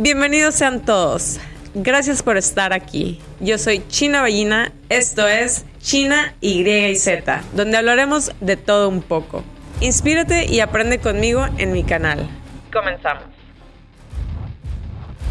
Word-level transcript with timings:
Bienvenidos 0.00 0.54
sean 0.54 0.84
todos. 0.84 1.40
Gracias 1.74 2.22
por 2.22 2.36
estar 2.36 2.72
aquí. 2.72 3.20
Yo 3.40 3.58
soy 3.58 3.82
China 3.88 4.20
Ballina, 4.20 4.70
esto 4.90 5.26
es 5.26 5.64
China 5.80 6.36
Y 6.40 6.60
y 6.70 6.94
Z, 6.94 7.42
donde 7.54 7.78
hablaremos 7.78 8.30
de 8.38 8.56
todo 8.56 8.88
un 8.88 9.02
poco. 9.02 9.42
Inspírate 9.80 10.46
y 10.46 10.60
aprende 10.60 11.00
conmigo 11.00 11.44
en 11.58 11.72
mi 11.72 11.82
canal. 11.82 12.28
Comenzamos. 12.72 13.24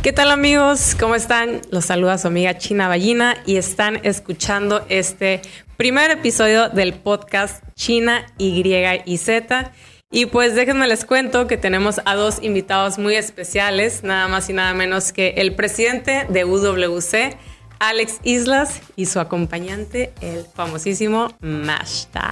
¿Qué 0.04 0.12
tal 0.12 0.32
amigos? 0.32 0.98
¿Cómo 1.00 1.16
están? 1.16 1.62
Los 1.72 1.86
saluda 1.86 2.18
su 2.18 2.28
amiga 2.28 2.58
China 2.58 2.90
Ballina 2.90 3.38
y 3.46 3.56
están 3.56 4.02
escuchando 4.04 4.86
este 4.90 5.44
primer 5.78 6.12
episodio 6.12 6.68
del 6.68 6.94
podcast 6.94 7.64
China 7.76 8.26
Y 8.38 8.70
y 9.06 9.18
Z. 9.18 9.72
Y 10.10 10.28
pues 10.28 10.56
déjenme 10.56 10.88
les 10.88 11.04
cuento 11.04 11.48
que 11.48 11.58
tenemos 11.58 12.00
a 12.06 12.16
dos 12.16 12.42
invitados 12.42 12.98
muy 12.98 13.16
especiales, 13.16 14.04
nada 14.04 14.30
más 14.30 14.50
y 14.50 14.54
nada 14.54 14.74
menos 14.74 15.12
que 15.12 15.36
el 15.38 15.54
presidente 15.54 16.26
de 16.30 16.46
UWC, 16.46 17.38
Alex 17.80 18.20
Islas, 18.24 18.82
y 18.96 19.08
su 19.08 19.20
acompañante, 19.20 20.14
el 20.22 20.46
famosísimo 20.46 21.36
Mashta. 21.42 22.32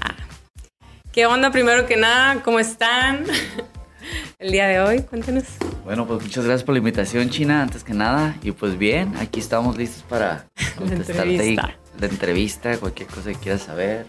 ¿Qué 1.12 1.26
onda 1.26 1.52
primero 1.52 1.86
que 1.86 1.98
nada? 1.98 2.42
¿Cómo 2.44 2.60
están? 2.60 3.26
El 4.40 4.52
día 4.52 4.68
de 4.68 4.80
hoy, 4.80 5.02
cuéntenos. 5.02 5.46
Bueno, 5.84 6.06
pues 6.06 6.22
muchas 6.22 6.46
gracias 6.46 6.64
por 6.64 6.74
la 6.74 6.80
invitación, 6.80 7.30
China, 7.30 7.64
antes 7.64 7.84
que 7.84 7.94
nada. 7.94 8.36
Y 8.44 8.52
pues 8.52 8.78
bien, 8.78 9.16
aquí 9.18 9.40
estamos 9.40 9.78
listos 9.78 10.04
para 10.04 10.46
contestarte 10.78 11.54
la 11.56 11.76
la 12.00 12.08
entrevista, 12.08 12.78
cualquier 12.78 13.08
cosa 13.10 13.32
que 13.32 13.40
quieras 13.40 13.64
saber. 13.64 14.08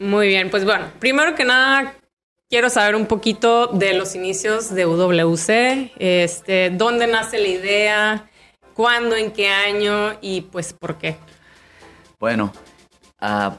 Muy 0.00 0.28
bien, 0.28 0.50
pues 0.50 0.64
bueno, 0.64 0.86
primero 0.98 1.34
que 1.34 1.44
nada, 1.44 1.94
Quiero 2.50 2.70
saber 2.70 2.96
un 2.96 3.04
poquito 3.04 3.66
de 3.66 3.92
los 3.92 4.14
inicios 4.14 4.74
de 4.74 4.86
UWC, 4.86 5.92
este, 5.98 6.70
dónde 6.70 7.06
nace 7.06 7.38
la 7.38 7.48
idea, 7.48 8.30
cuándo, 8.72 9.16
en 9.16 9.32
qué 9.32 9.50
año 9.50 10.16
y 10.22 10.40
pues 10.40 10.72
por 10.72 10.96
qué. 10.96 11.18
Bueno, 12.18 12.50
uh, 13.20 13.50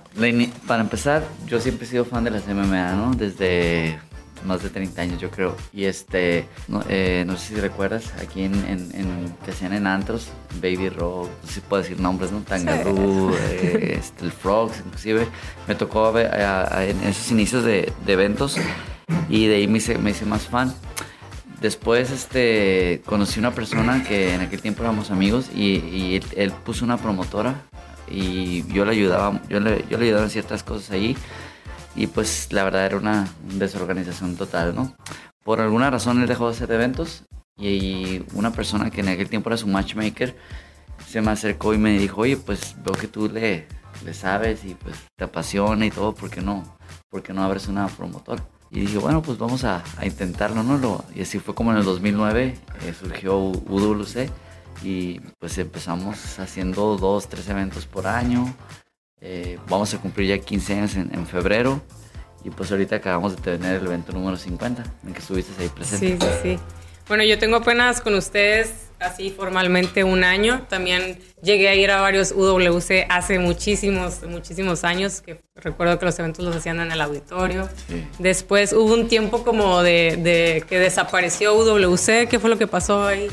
para 0.65 0.81
empezar, 0.81 1.23
yo 1.45 1.59
siempre 1.59 1.85
he 1.85 1.89
sido 1.89 2.03
fan 2.03 2.23
de 2.23 2.31
las 2.31 2.47
MMA, 2.47 2.93
¿no? 2.93 3.13
Desde 3.13 3.99
más 4.45 4.63
de 4.63 4.69
30 4.69 5.01
años, 5.01 5.21
yo 5.21 5.29
creo. 5.29 5.55
Y 5.73 5.85
este, 5.85 6.45
no, 6.67 6.83
eh, 6.89 7.23
no 7.25 7.37
sé 7.37 7.55
si 7.55 7.61
recuerdas, 7.61 8.13
aquí 8.21 8.43
en, 8.43 8.53
en, 8.53 9.35
que 9.43 9.51
hacían 9.51 9.73
en 9.73 9.87
antros, 9.87 10.29
Baby 10.61 10.89
Rock, 10.89 11.29
no 11.41 11.47
sé 11.47 11.55
si 11.55 11.59
puedo 11.61 11.81
decir 11.81 11.99
nombres, 11.99 12.31
¿no? 12.31 12.41
Tangaroo, 12.41 13.31
eh, 13.51 13.97
este, 13.99 14.25
el 14.25 14.31
Frogs, 14.31 14.79
inclusive. 14.85 15.27
Me 15.67 15.75
tocó 15.75 16.11
ver, 16.11 16.31
en 16.33 17.03
esos 17.03 17.31
inicios 17.31 17.63
de, 17.63 17.91
de, 18.05 18.13
eventos 18.13 18.57
y 19.29 19.47
de 19.47 19.55
ahí 19.55 19.67
me 19.67 19.77
hice, 19.77 19.97
me 19.97 20.11
hice 20.11 20.25
más 20.25 20.47
fan. 20.47 20.73
Después 21.61 22.09
este, 22.11 23.01
conocí 23.05 23.39
una 23.39 23.51
persona 23.51 24.03
que 24.03 24.33
en 24.33 24.41
aquel 24.41 24.61
tiempo 24.61 24.81
éramos 24.81 25.11
amigos 25.11 25.49
y, 25.53 25.75
y 25.75 26.21
él, 26.37 26.53
puso 26.63 26.85
una 26.85 26.97
promotora 26.97 27.63
y 28.09 28.63
yo 28.71 28.85
le 28.85 28.91
ayudaba, 28.91 29.41
yo 29.49 29.59
le, 29.59 29.83
yo 29.89 29.97
le 29.97 30.05
ayudaba 30.05 30.23
en 30.23 30.29
ciertas 30.29 30.63
cosas 30.63 30.91
ahí 30.91 31.17
y 31.99 32.07
pues 32.07 32.51
la 32.53 32.63
verdad 32.63 32.85
era 32.85 32.97
una 32.97 33.27
desorganización 33.43 34.37
total, 34.37 34.73
¿no? 34.73 34.95
Por 35.43 35.59
alguna 35.59 35.89
razón 35.89 36.21
él 36.21 36.27
dejó 36.27 36.49
de 36.49 36.55
hacer 36.55 36.71
eventos 36.71 37.25
y 37.57 38.23
una 38.33 38.53
persona 38.53 38.89
que 38.89 39.01
en 39.01 39.09
aquel 39.09 39.29
tiempo 39.29 39.49
era 39.49 39.57
su 39.57 39.67
matchmaker 39.67 40.35
se 41.05 41.21
me 41.21 41.31
acercó 41.31 41.73
y 41.73 41.77
me 41.77 41.97
dijo, 41.99 42.21
oye, 42.21 42.37
pues 42.37 42.75
veo 42.83 42.93
que 42.93 43.07
tú 43.07 43.27
le, 43.27 43.67
le 44.05 44.13
sabes 44.13 44.63
y 44.63 44.75
pues 44.75 44.95
te 45.17 45.25
apasiona 45.25 45.85
y 45.85 45.91
todo, 45.91 46.15
¿por 46.15 46.29
qué 46.29 46.39
no? 46.39 46.77
¿Por 47.09 47.21
qué 47.21 47.33
no 47.33 47.43
abres 47.43 47.67
una 47.67 47.87
promotora? 47.87 48.43
Y 48.71 48.81
dije, 48.81 48.97
bueno, 48.97 49.21
pues 49.21 49.37
vamos 49.37 49.65
a, 49.65 49.83
a 49.97 50.05
intentarlo, 50.05 50.63
¿no? 50.63 51.03
y 51.13 51.21
así 51.23 51.39
fue 51.39 51.53
como 51.53 51.71
en 51.71 51.79
el 51.79 51.83
2009 51.83 52.57
eh, 52.81 52.93
surgió 52.97 53.37
UWC 53.39 54.29
y 54.83 55.19
pues 55.39 55.57
empezamos 55.57 56.39
haciendo 56.39 56.95
dos, 56.95 57.27
tres 57.27 57.49
eventos 57.49 57.85
por 57.85 58.07
año. 58.07 58.53
Eh, 59.21 59.59
vamos 59.67 59.93
a 59.93 59.97
cumplir 59.99 60.29
ya 60.29 60.37
15 60.37 60.73
años 60.73 60.95
en, 60.95 61.27
febrero 61.27 61.81
y 62.43 62.49
pues 62.49 62.71
ahorita 62.71 62.97
acabamos 62.97 63.35
de 63.35 63.41
tener 63.41 63.81
el 63.81 63.85
evento 63.85 64.13
número 64.13 64.37
50 64.37 64.83
en 65.05 65.13
que 65.13 65.19
estuviste 65.19 65.51
ahí 65.61 65.69
presente. 65.69 66.07
Sí, 66.07 66.17
sí, 66.19 66.39
sí. 66.41 66.59
Bueno, 67.09 67.23
yo 67.23 67.39
tengo 67.39 67.57
apenas 67.57 68.01
con 68.01 68.13
ustedes 68.13 68.89
así 68.99 69.31
formalmente 69.31 70.03
un 70.03 70.23
año. 70.23 70.65
También 70.69 71.19
llegué 71.41 71.67
a 71.67 71.75
ir 71.75 71.89
a 71.91 72.01
varios 72.01 72.31
UWC 72.31 73.07
hace 73.09 73.39
muchísimos, 73.39 74.21
muchísimos 74.23 74.83
años, 74.83 75.21
que 75.21 75.41
recuerdo 75.55 75.97
que 75.97 76.05
los 76.05 76.19
eventos 76.19 76.45
los 76.45 76.55
hacían 76.55 76.79
en 76.79 76.91
el 76.91 77.01
auditorio. 77.01 77.67
Después 78.19 78.73
hubo 78.73 78.93
un 78.93 79.07
tiempo 79.07 79.43
como 79.43 79.81
de, 79.81 80.17
de, 80.21 80.63
que 80.69 80.77
desapareció 80.77 81.55
UWC. 81.55 82.27
¿Qué 82.29 82.37
fue 82.39 82.49
lo 82.49 82.57
que 82.57 82.67
pasó 82.67 83.07
ahí? 83.07 83.27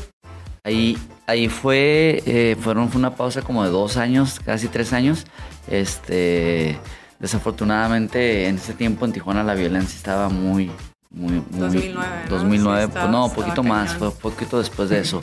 Ahí, 0.63 0.97
ahí 1.27 1.49
fue, 1.49 2.23
eh, 2.25 2.55
fueron, 2.59 2.89
fue 2.89 2.99
una 2.99 3.15
pausa 3.15 3.41
como 3.41 3.63
de 3.63 3.69
dos 3.69 3.97
años, 3.97 4.39
casi 4.39 4.67
tres 4.69 4.93
años. 4.93 5.25
Este, 5.69 6.79
desafortunadamente 7.19 8.47
en 8.47 8.55
ese 8.55 8.73
tiempo 8.73 9.05
en 9.05 9.11
Tijuana 9.11 9.43
la 9.43 9.53
violencia 9.53 9.95
estaba 9.95 10.29
muy, 10.29 10.71
muy, 11.11 11.43
2009, 11.51 12.07
2009 12.29 12.87
pues 12.87 13.09
no, 13.09 13.29
poquito 13.29 13.63
más, 13.63 13.93
fue 13.95 14.07
un 14.07 14.15
poquito 14.15 14.57
después 14.57 14.89
de 14.89 14.99
eso. 14.99 15.21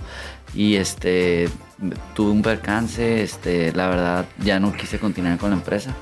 Y 0.55 0.77
este, 0.77 1.49
tuve 2.15 2.31
un 2.31 2.43
percance, 2.43 3.23
este, 3.23 3.73
la 3.73 3.89
verdad 3.89 4.27
ya 4.39 4.61
no 4.61 4.73
quise 4.73 4.99
continuar 4.99 5.39
con 5.39 5.51
la 5.51 5.57
empresa 5.57 5.95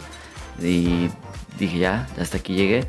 y 0.61 1.09
dije 1.59 1.79
ya, 1.79 2.09
hasta 2.21 2.39
aquí 2.39 2.55
llegué. 2.55 2.87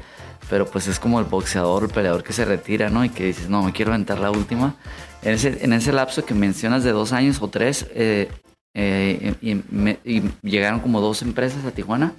Pero 0.49 0.65
pues 0.67 0.87
es 0.87 0.99
como 0.99 1.19
el 1.19 1.25
boxeador, 1.25 1.83
el 1.83 1.89
peleador 1.89 2.21
que 2.21 2.33
se 2.33 2.43
retira, 2.43 2.89
¿no? 2.89 3.05
Y 3.05 3.09
que 3.09 3.23
dices, 3.23 3.49
no, 3.49 3.63
me 3.63 3.71
quiero 3.71 3.91
aventar 3.91 4.19
la 4.19 4.29
última. 4.29 4.75
En 5.23 5.33
ese, 5.33 5.63
en 5.63 5.73
ese 5.73 5.93
lapso 5.93 6.25
que 6.25 6.33
mencionas 6.33 6.83
de 6.83 6.91
dos 6.91 7.13
años 7.13 7.41
o 7.41 7.47
tres, 7.47 7.87
eh, 7.93 8.29
eh, 8.75 9.35
y, 9.41 10.21
llegaron 10.41 10.79
como 10.79 10.99
dos 10.99 11.21
empresas 11.21 11.63
a 11.63 11.71
Tijuana 11.71 12.13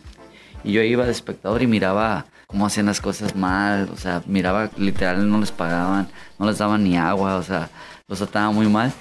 y 0.63 0.73
yo 0.73 0.83
iba 0.83 1.05
de 1.05 1.11
espectador 1.11 1.63
y 1.63 1.67
miraba 1.67 2.27
cómo 2.47 2.67
hacían 2.67 2.87
las 2.87 3.01
cosas 3.01 3.35
mal, 3.35 3.91
o 3.93 3.97
sea, 3.97 4.23
miraba 4.27 4.71
literal 4.77 5.29
no 5.29 5.39
les 5.39 5.51
pagaban, 5.51 6.09
no 6.39 6.47
les 6.47 6.59
daban 6.59 6.85
ni 6.85 6.97
agua, 6.97 7.37
o 7.37 7.43
sea, 7.43 7.69
los 8.09 8.19
trataban 8.19 8.55
muy 8.55 8.69
mal. 8.69 8.93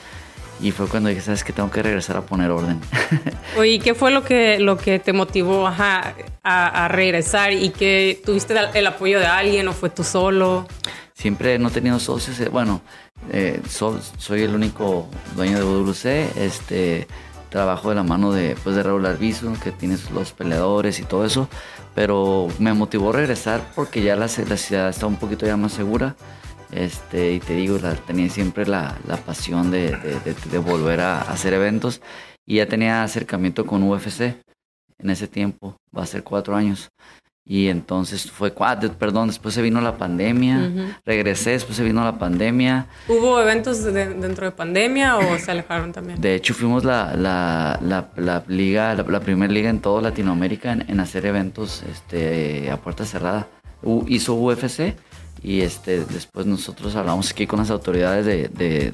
Y 0.62 0.72
fue 0.72 0.88
cuando 0.88 1.09
dije, 1.09 1.22
¿sabes 1.22 1.44
que 1.44 1.52
Tengo 1.52 1.70
que 1.72 1.81
regresar 1.81 2.16
a 2.16 2.22
poner 2.22 2.50
orden. 2.52 2.80
Oye, 3.58 3.80
¿qué 3.80 3.94
fue 3.96 4.12
lo 4.12 4.24
que, 4.24 4.59
lo 4.59 4.78
que 4.78 5.00
te 5.00 5.12
motivó 5.12 5.68
a, 5.68 6.14
a, 6.44 6.88
regresar 6.88 7.52
y 7.52 7.70
que 7.70 8.22
tuviste 8.25 8.56
el 8.74 8.88
apoyo 8.88 9.20
de 9.20 9.25
alguien 9.25 9.68
o 9.68 9.74
fue 9.74 9.90
tú 9.90 10.03
solo? 10.03 10.68
Siempre 11.14 11.59
no 11.59 11.70
he 11.70 11.72
tenido 11.72 12.00
socios, 12.00 12.40
eh, 12.40 12.50
bueno, 12.50 12.81
eh, 13.31 13.61
soy 13.69 14.41
el 14.41 14.56
único 14.56 15.07
dueño 15.35 15.57
de 15.57 15.63
WC, 15.63 16.45
este, 16.45 17.07
trabajo 17.50 17.89
de 17.89 17.95
la 17.95 18.03
mano 18.03 18.31
de, 18.31 18.56
pues, 18.63 18.75
de 18.75 18.84
Raúl 18.84 19.06
Arbizu, 19.06 19.53
que 19.63 19.72
tiene 19.72 19.97
los 20.13 20.31
peleadores 20.34 21.00
y 21.00 21.03
todo 21.03 21.25
eso, 21.25 21.47
pero 21.94 22.47
me 22.59 22.73
motivó 22.73 23.11
a 23.11 23.13
regresar 23.13 23.61
porque 23.75 24.01
ya 24.01 24.16
la, 24.16 24.28
la 24.28 24.57
ciudad 24.57 24.89
está 24.89 25.06
un 25.06 25.17
poquito 25.17 25.45
ya 25.45 25.56
más 25.57 25.73
segura. 25.73 26.16
Este, 26.72 27.34
y 27.34 27.39
te 27.39 27.53
digo, 27.53 27.78
la, 27.78 27.94
tenía 27.94 28.28
siempre 28.29 28.66
la, 28.66 28.97
la 29.07 29.17
pasión 29.17 29.69
de, 29.69 29.91
de, 29.91 30.35
de, 30.50 30.57
volver 30.57 31.01
a 31.01 31.22
hacer 31.22 31.53
eventos 31.53 32.01
y 32.47 32.55
ya 32.55 32.66
tenía 32.67 33.03
acercamiento 33.03 33.67
con 33.67 33.84
UFC 33.84 34.22
en 34.97 35.09
ese 35.11 35.28
tiempo, 35.28 35.78
va 35.95 36.01
a 36.01 36.07
ser 36.07 36.23
cuatro 36.23 36.55
años. 36.55 36.90
Y 37.45 37.67
entonces 37.67 38.31
fue, 38.31 38.53
perdón, 38.97 39.27
después 39.27 39.53
se 39.53 39.61
vino 39.61 39.81
la 39.81 39.97
pandemia, 39.97 40.71
regresé, 41.05 41.51
después 41.51 41.75
se 41.75 41.83
vino 41.83 42.01
la 42.03 42.17
pandemia. 42.17 42.87
¿Hubo 43.09 43.41
eventos 43.41 43.83
dentro 43.83 44.45
de 44.45 44.51
pandemia 44.51 45.17
o 45.17 45.37
se 45.37 45.51
alejaron 45.51 45.91
también? 45.91 46.21
De 46.21 46.35
hecho, 46.35 46.53
fuimos 46.53 46.85
la, 46.85 47.15
la, 47.17 48.07
la, 48.15 48.43
liga, 48.47 48.95
la, 48.95 49.19
primera 49.19 49.51
liga 49.51 49.69
en 49.69 49.81
toda 49.81 50.01
Latinoamérica 50.01 50.71
en, 50.71 50.99
hacer 51.01 51.25
eventos 51.25 51.83
este, 51.91 52.71
a 52.71 52.77
puerta 52.77 53.03
cerrada. 53.03 53.49
hizo 54.07 54.35
UFC 54.35 54.95
y 55.43 55.61
este, 55.61 56.05
después 56.05 56.45
nosotros 56.45 56.95
hablamos 56.95 57.29
aquí 57.31 57.45
con 57.45 57.59
las 57.59 57.69
autoridades 57.69 58.25
de, 58.25 58.47
de, 58.47 58.93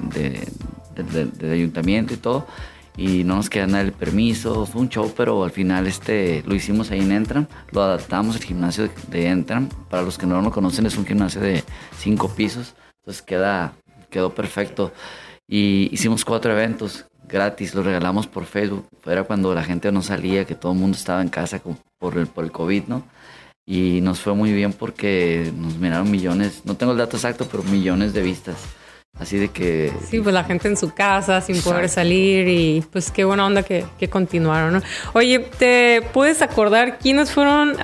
de, 0.96 1.24
de 1.24 1.52
ayuntamiento 1.52 2.14
y 2.14 2.16
todo 2.16 2.48
y 2.96 3.24
no 3.24 3.36
nos 3.36 3.48
quedan 3.50 3.72
dar 3.72 3.84
el 3.84 3.92
permiso, 3.92 4.66
fue 4.66 4.82
un 4.82 4.88
show, 4.88 5.12
pero 5.16 5.44
al 5.44 5.50
final 5.50 5.86
este, 5.86 6.42
lo 6.46 6.54
hicimos 6.54 6.90
ahí 6.90 7.00
en 7.00 7.12
Entram, 7.12 7.46
lo 7.72 7.82
adaptamos 7.82 8.36
al 8.36 8.42
gimnasio 8.42 8.88
de 9.08 9.26
Entram, 9.26 9.68
para 9.88 10.02
los 10.02 10.18
que 10.18 10.26
no 10.26 10.40
lo 10.40 10.50
conocen 10.50 10.86
es 10.86 10.96
un 10.96 11.06
gimnasio 11.06 11.40
de 11.40 11.64
cinco 11.98 12.28
pisos, 12.28 12.74
entonces 13.00 13.22
queda, 13.22 13.72
quedó 14.10 14.34
perfecto 14.34 14.92
y 15.48 15.88
hicimos 15.92 16.24
cuatro 16.24 16.52
eventos 16.52 17.06
gratis, 17.30 17.74
los 17.74 17.84
regalamos 17.84 18.26
por 18.26 18.44
Facebook, 18.44 18.86
era 19.06 19.24
cuando 19.24 19.54
la 19.54 19.64
gente 19.64 19.90
no 19.92 20.02
salía, 20.02 20.44
que 20.44 20.54
todo 20.54 20.72
el 20.72 20.78
mundo 20.78 20.96
estaba 20.96 21.22
en 21.22 21.28
casa 21.28 21.60
por 21.98 22.18
el, 22.18 22.26
por 22.26 22.44
el 22.44 22.52
COVID, 22.52 22.84
¿no? 22.88 23.04
Y 23.66 24.00
nos 24.00 24.20
fue 24.20 24.34
muy 24.34 24.52
bien 24.52 24.72
porque 24.72 25.52
nos 25.56 25.76
miraron 25.76 26.10
millones, 26.10 26.62
no 26.64 26.76
tengo 26.76 26.92
el 26.92 26.98
dato 26.98 27.16
exacto, 27.16 27.46
pero 27.50 27.62
millones 27.62 28.12
de 28.12 28.22
vistas. 28.22 28.56
Así 29.18 29.36
de 29.36 29.48
que... 29.48 29.92
Sí, 30.08 30.20
pues 30.20 30.34
la 30.34 30.44
gente 30.44 30.68
en 30.68 30.76
su 30.76 30.94
casa 30.94 31.40
sin 31.40 31.60
poder 31.60 31.88
salir 31.88 32.48
y 32.48 32.82
pues 32.90 33.10
qué 33.10 33.24
buena 33.24 33.44
onda 33.44 33.62
que, 33.62 33.86
continuaron, 34.08 34.74
¿no? 34.74 34.82
Oye, 35.12 35.40
¿te 35.40 36.02
puedes 36.14 36.40
acordar 36.40 36.98
quiénes 36.98 37.30
fueron 37.30 37.76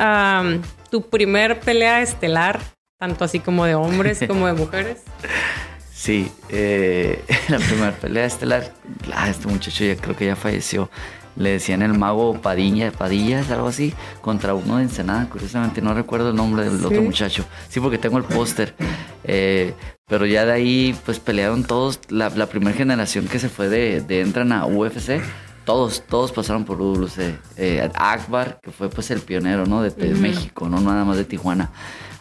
tu 0.91 1.03
primer 1.09 1.61
pelea 1.61 2.01
estelar? 2.01 2.61
Tanto 2.99 3.25
así 3.25 3.41
como 3.41 3.67
de 3.67 3.75
hombres 3.75 4.21
como 4.27 4.47
de 4.47 4.55
mujeres. 4.55 5.03
Sí, 5.97 6.31
eh, 6.51 7.25
la 7.49 7.59
primera 7.59 7.91
pelea 7.91 8.27
estelar, 8.27 8.71
ah, 9.13 9.29
este 9.31 9.49
muchacho 9.49 9.83
ya 9.83 9.97
creo 9.97 10.15
que 10.15 10.27
ya 10.27 10.37
falleció. 10.37 10.91
Le 11.37 11.51
decían 11.51 11.83
el 11.83 11.95
mago 11.95 12.41
Padilla, 12.41 12.93
Padillas, 12.93 13.51
algo 13.51 13.69
así, 13.69 13.93
contra 14.21 14.55
uno 14.55 14.77
de 14.77 14.85
Ensenada. 14.85 15.29
Curiosamente 15.29 15.83
no 15.83 15.95
recuerdo 15.95 16.31
el 16.31 16.37
nombre 16.37 16.65
del 16.65 16.85
otro 16.85 17.03
muchacho. 17.03 17.45
Sí, 17.69 17.81
porque 17.81 17.99
tengo 17.99 18.19
el 18.19 18.25
póster. 18.25 18.75
Eh, 19.25 19.75
pero 20.07 20.27
ya 20.27 20.47
de 20.47 20.53
ahí, 20.53 20.99
pues 21.05 21.19
pelearon 21.19 21.65
todos. 21.65 22.01
La, 22.09 22.31
primera 22.47 22.77
generación 22.77 23.27
que 23.27 23.39
se 23.39 23.49
fue 23.49 23.69
de, 23.69 24.01
de 24.01 24.21
entran 24.21 24.53
a 24.53 24.67
UFC 24.67 25.21
todos, 25.67 26.05
todos 26.09 26.33
pasaron 26.33 26.65
por 26.65 26.81
UWC. 26.81 27.19
Eh, 27.59 27.91
Akbar, 27.95 28.61
que 28.63 28.71
fue 28.71 28.89
pues 28.89 29.11
el 29.11 29.21
pionero, 29.21 29.67
¿no? 29.67 29.83
De, 29.83 30.15
México, 30.15 30.71
no 30.71 30.81
nada 30.81 31.05
más 31.05 31.19
de 31.19 31.25
Tijuana. 31.25 31.71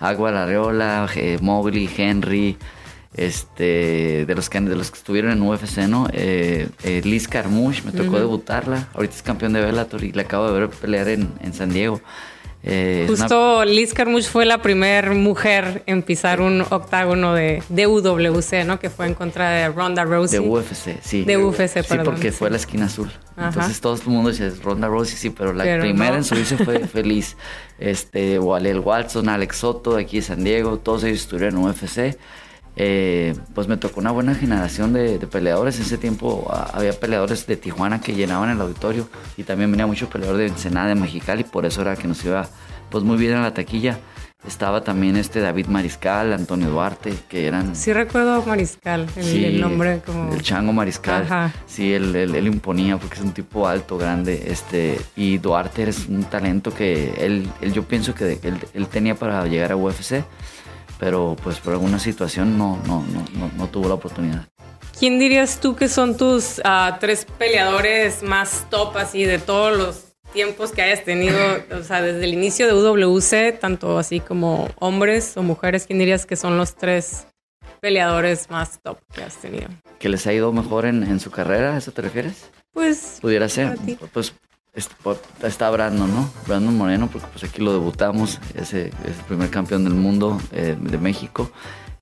Akbar 0.02 0.36
Arreola, 0.36 1.08
eh, 1.16 1.38
Mowgli, 1.40 1.90
Henry, 1.96 2.58
este, 3.14 4.26
de 4.26 4.36
los 4.36 4.50
que 4.50 4.60
de 4.60 4.76
los 4.76 4.92
que 4.92 4.98
estuvieron 4.98 5.32
en 5.32 5.42
UFC, 5.42 5.88
¿no? 5.88 6.08
Eh, 6.12 6.68
eh 6.84 7.02
Liz 7.06 7.30
Carmouche, 7.30 7.84
me 7.86 7.92
tocó 7.92 8.20
debutarla. 8.20 8.90
Ahorita 8.94 9.16
es 9.16 9.22
campeón 9.22 9.54
de 9.54 9.62
Bellator 9.62 10.04
y 10.04 10.12
le 10.12 10.24
acabo 10.24 10.52
de 10.52 10.60
ver 10.60 10.70
pelear 10.70 11.08
en, 11.08 11.32
en 11.40 11.54
San 11.54 11.70
Diego. 11.70 12.02
Eh, 12.68 13.06
Justo 13.08 13.64
Liz 13.64 13.94
Carmouche 13.94 14.28
fue 14.28 14.44
la 14.44 14.60
primera 14.60 15.14
mujer 15.14 15.84
en 15.86 16.02
pisar 16.02 16.42
un 16.42 16.62
octágono 16.62 17.36
de, 17.36 17.62
de, 17.70 17.86
UWC, 17.86 18.66
¿no? 18.66 18.80
Que 18.80 18.90
fue 18.90 19.06
en 19.06 19.14
contra 19.14 19.52
de 19.52 19.70
Ronda 19.70 20.04
Rousey. 20.04 20.40
De 20.40 20.50
UFC, 20.50 21.00
sí. 21.04 21.24
De 21.24 21.38
UFC, 21.38 21.88
perdón. 21.88 22.00
Sí, 22.00 22.04
porque 22.06 22.32
fue 22.32 22.50
la 22.50 22.58
esquina 22.58 22.86
azul. 22.86 23.12
Entonces 23.38 23.80
todo 23.82 23.94
el 23.96 24.02
mundo 24.08 24.32
dice 24.32 24.50
Ronda 24.64 24.88
Rousey, 24.88 25.16
sí, 25.16 25.30
pero 25.30 25.54
la 25.54 25.64
primera 25.80 26.16
en 26.16 26.24
subirse 26.24 26.58
fue 26.58 26.80
feliz. 26.88 27.38
Este, 27.78 28.40
Walel 28.40 28.80
Watson, 28.80 29.28
Alex 29.28 29.58
Soto 29.58 29.98
aquí 29.98 30.16
de 30.16 30.22
San 30.22 30.46
Diego, 30.46 30.78
todos 30.78 31.04
ellos 31.04 31.20
estuvieron 31.20 31.60
en 31.60 31.66
UFC. 31.66 32.18
Eh, 32.78 33.34
pues 33.54 33.68
me 33.68 33.78
tocó 33.78 34.02
una 34.02 34.12
buena 34.12 34.36
generación 34.36 34.94
de, 34.94 35.18
de, 35.18 35.28
peleadores. 35.28 35.78
En 35.78 35.84
ese 35.84 35.98
tiempo 35.98 36.48
ah, 36.50 36.72
había 36.74 36.94
peleadores 36.94 37.48
de 37.48 37.56
Tijuana 37.56 38.02
que 38.02 38.14
llenaban 38.14 38.50
el 38.50 38.60
auditorio 38.60 39.08
y 39.38 39.44
también 39.44 39.72
venía 39.72 39.88
mucho 39.88 40.10
peleador 40.10 40.38
de 40.38 40.48
Ensenada, 40.48 40.90
de 40.90 40.96
Mexicali, 40.96 41.44
por 41.44 41.66
eso 41.66 41.82
era 41.82 41.96
que 41.96 42.08
nos 42.08 42.24
iba 42.26 42.48
pues 42.90 43.04
muy 43.04 43.18
bien 43.18 43.34
en 43.34 43.44
la 43.44 43.54
taquilla. 43.54 44.00
Estaba 44.48 44.84
también 44.84 45.18
este 45.18 45.40
David 45.40 45.66
Mariscal, 45.68 46.32
Antonio 46.32 46.70
Duarte, 46.70 47.14
que 47.28 47.48
eran... 47.48 47.76
Sí 47.76 47.92
recuerdo 47.94 48.44
Mariscal, 48.44 49.08
el, 49.16 49.60
nombre 49.60 50.02
como... 50.06 50.32
El 50.34 50.42
chango 50.44 50.72
Mariscal. 50.72 51.52
Sí, 51.66 51.94
él, 51.94 52.16
él, 52.16 52.46
imponía 52.46 52.98
porque 52.98 53.16
es 53.16 53.22
un 53.22 53.32
tipo 53.32 53.68
alto, 53.68 53.98
grande. 53.98 54.46
Este, 54.48 55.00
y 55.16 55.40
Duarte 55.40 55.90
es 55.90 56.08
un 56.08 56.24
talento 56.26 56.72
que 56.72 57.16
él, 57.18 57.50
él 57.60 57.74
yo 57.74 57.84
pienso 57.84 58.14
que 58.14 58.40
él, 58.44 58.60
él, 58.72 58.88
tenía 58.88 59.16
para 59.16 59.48
llegar 59.48 59.72
a 59.72 59.76
UFC, 59.76 60.24
pero 61.00 61.36
pues 61.44 61.60
por 61.60 61.74
alguna 61.74 62.00
situación 62.00 62.58
no, 62.58 62.82
no, 62.86 63.04
no, 63.34 63.52
no, 63.58 63.68
tuvo 63.68 63.88
la 63.88 63.96
oportunidad. 63.96 64.48
¿Quién 64.98 65.20
dirías 65.20 65.60
tú 65.60 65.76
que 65.76 65.90
son 65.90 66.16
tus 66.16 66.62
ah, 66.64 66.98
tres 67.00 67.26
peleadores 67.38 68.24
más 68.24 68.66
top 68.70 68.96
así 68.98 69.26
de 69.26 69.40
todos 69.40 69.78
los 69.78 70.16
tiempos 70.32 70.72
que 70.72 70.82
hayas 70.82 71.04
tenido, 71.04 71.38
o 71.72 71.84
sea, 71.84 72.02
desde 72.02 72.26
el 72.26 72.34
inicio 72.34 72.68
de 72.68 72.74
UWC, 72.74 73.60
tanto 73.60 73.98
así 73.98 74.20
como 74.20 74.70
hombres 74.80 75.36
o 75.38 75.44
mujeres, 75.44 75.86
¿quién 75.86 76.00
dirías 76.00 76.26
que 76.26 76.36
son 76.36 76.58
los 76.58 76.76
tres 76.76 77.26
peleadores 77.80 78.50
más 78.50 78.80
top 78.82 78.98
que 79.14 79.24
has 79.24 79.38
tenido? 79.38 79.70
¿Que 79.98 80.10
les 80.10 80.28
ha 80.28 80.34
ido 80.34 80.52
mejor 80.52 80.86
en, 80.86 81.20
su 81.20 81.32
carrera? 81.32 81.76
¿A 81.76 81.78
eso 81.78 81.92
te 81.92 82.02
refieres? 82.02 82.50
Pues... 82.74 83.20
Pudiera 83.22 83.48
ser. 83.48 83.78
Pues 84.12 84.34
está 84.76 85.70
Brandon, 85.70 86.14
¿no? 86.14 86.30
Brandon 86.48 86.76
Moreno, 86.78 87.10
porque 87.12 87.28
pues 87.32 87.44
aquí 87.44 87.62
lo 87.62 87.74
debutamos, 87.74 88.40
ese 88.56 88.88
es 88.88 89.18
el 89.18 89.26
primer 89.28 89.50
campeón 89.50 89.84
del 89.84 89.94
mundo 89.94 90.40
eh, 90.52 90.76
de 90.80 90.98
México. 90.98 91.52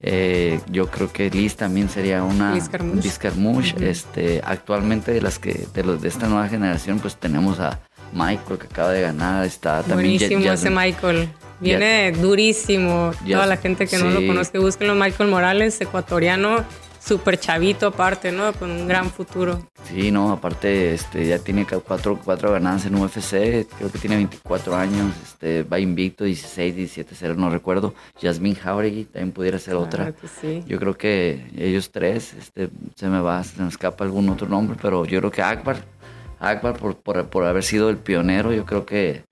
Eh, 0.06 0.60
yo 0.70 0.88
creo 0.88 1.14
que 1.14 1.30
Liz 1.30 1.56
también 1.56 1.88
sería 1.88 2.24
una 2.24 2.54
Liz 2.54 3.18
Carmouche. 3.18 3.90
este, 3.90 4.42
actualmente 4.44 5.14
de 5.14 5.22
las 5.22 5.40
que 5.40 5.66
de 5.74 5.84
los 5.84 6.02
de 6.02 6.10
esta 6.10 6.28
nueva 6.28 6.50
generación, 6.50 7.00
pues 7.00 7.16
tenemos 7.16 7.60
a 7.62 7.80
Michael 8.12 8.60
que 8.60 8.68
acaba 8.68 8.92
de 8.92 9.02
ganar, 9.02 9.46
está 9.46 9.82
también 9.82 10.20
Buenísimo 10.20 10.52
ese 10.52 10.70
Michael. 10.70 11.30
Viene 11.62 12.12
durísimo. 12.12 13.12
Toda 13.26 13.46
la 13.46 13.56
gente 13.58 13.88
que 13.88 13.98
no 13.98 14.10
lo 14.10 14.28
conoce, 14.28 14.58
búsquenlo. 14.58 14.96
Michael 14.96 15.30
Morales, 15.30 15.80
ecuatoriano, 15.80 16.66
súper 17.04 17.40
chavito 17.40 17.88
aparte, 17.88 18.32
¿no? 18.32 18.54
Con 18.54 18.72
un 18.72 18.88
gran 18.88 19.10
futuro. 19.10 19.68
Sí, 19.84 20.12
no, 20.12 20.32
aparte 20.32 20.94
este, 20.94 21.28
ya 21.28 21.40
tiene 21.40 21.66
cuatro, 21.86 22.20
cuatro 22.24 22.52
ganadas 22.52 22.86
en 22.86 22.96
UFC, 22.96 23.68
creo 23.78 23.92
que 23.92 24.00
tiene 24.00 24.16
24 24.16 24.76
años, 24.76 25.14
este, 25.24 25.64
va 25.64 25.80
invicto, 25.80 26.24
16, 26.24 26.76
17, 26.76 27.16
0, 27.18 27.36
no 27.38 27.50
recuerdo. 27.50 27.94
Jasmine 28.22 28.56
Jauregui 28.56 29.06
también 29.06 29.32
pudiera 29.32 29.60
ser 29.60 29.76
otra. 29.76 30.14
Yo 30.66 30.80
creo 30.80 30.98
que 30.98 31.46
ellos 31.58 31.92
tres, 31.92 32.34
este, 32.34 32.70
se 32.96 33.08
me 33.08 33.20
va, 33.20 33.44
se 33.44 33.62
me 33.62 33.68
escapa 33.68 34.04
algún 34.04 34.30
otro 34.30 34.48
nombre, 34.48 34.78
pero 34.82 35.06
yo 35.06 35.20
creo 35.20 35.32
que 35.32 35.42
Akbar 35.42 35.94
Akbar 36.44 36.78
por, 36.78 37.26
por, 37.26 37.46
haber 37.46 37.64
sido 37.64 37.90
el 37.90 37.98
pionero, 37.98 38.52
yo 38.52 38.66
creo 38.66 38.86
que 38.86 39.24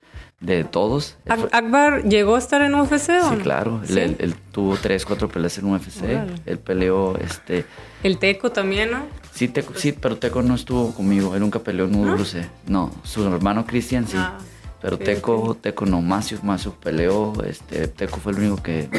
de 0.42 0.64
todos. 0.64 1.18
¿Akbar 1.52 2.04
llegó 2.04 2.36
a 2.36 2.40
estar 2.40 2.62
en 2.64 2.74
UFC 2.76 3.10
o 3.24 3.30
Sí, 3.30 3.36
claro. 3.42 3.82
Él, 3.88 4.36
tuvo 4.52 4.76
tres, 4.76 5.06
cuatro 5.06 5.30
peleas 5.30 5.58
en 5.60 5.66
UFC. 5.66 6.04
Él 6.46 6.60
peleó, 6.60 7.16
este... 7.18 7.66
El 8.04 8.18
Teco 8.18 8.52
también, 8.52 8.92
¿no? 8.92 9.06
Sí, 9.32 9.48
Teco, 9.48 9.74
sí, 9.76 9.92
pero 9.94 10.18
Teco 10.18 10.42
no 10.42 10.56
estuvo 10.56 10.94
conmigo. 10.94 11.36
Él 11.36 11.42
nunca 11.42 11.60
peleó 11.60 11.86
en 11.86 11.96
UFC. 11.96 12.38
¿No? 12.68 12.92
su 13.04 13.26
hermano 13.26 13.66
Cristian 13.66 14.08
sí. 14.08 14.18
Ah, 14.18 14.40
pero 14.82 14.98
Teco, 14.98 15.56
Teco 15.62 15.86
no, 15.86 16.02
Macio, 16.02 16.40
Macio 16.42 16.74
peleó. 16.74 17.34
Este, 17.46 17.88
Teco 17.88 18.18
fue 18.18 18.32
el 18.32 18.40
único 18.40 18.64
que, 18.64 18.90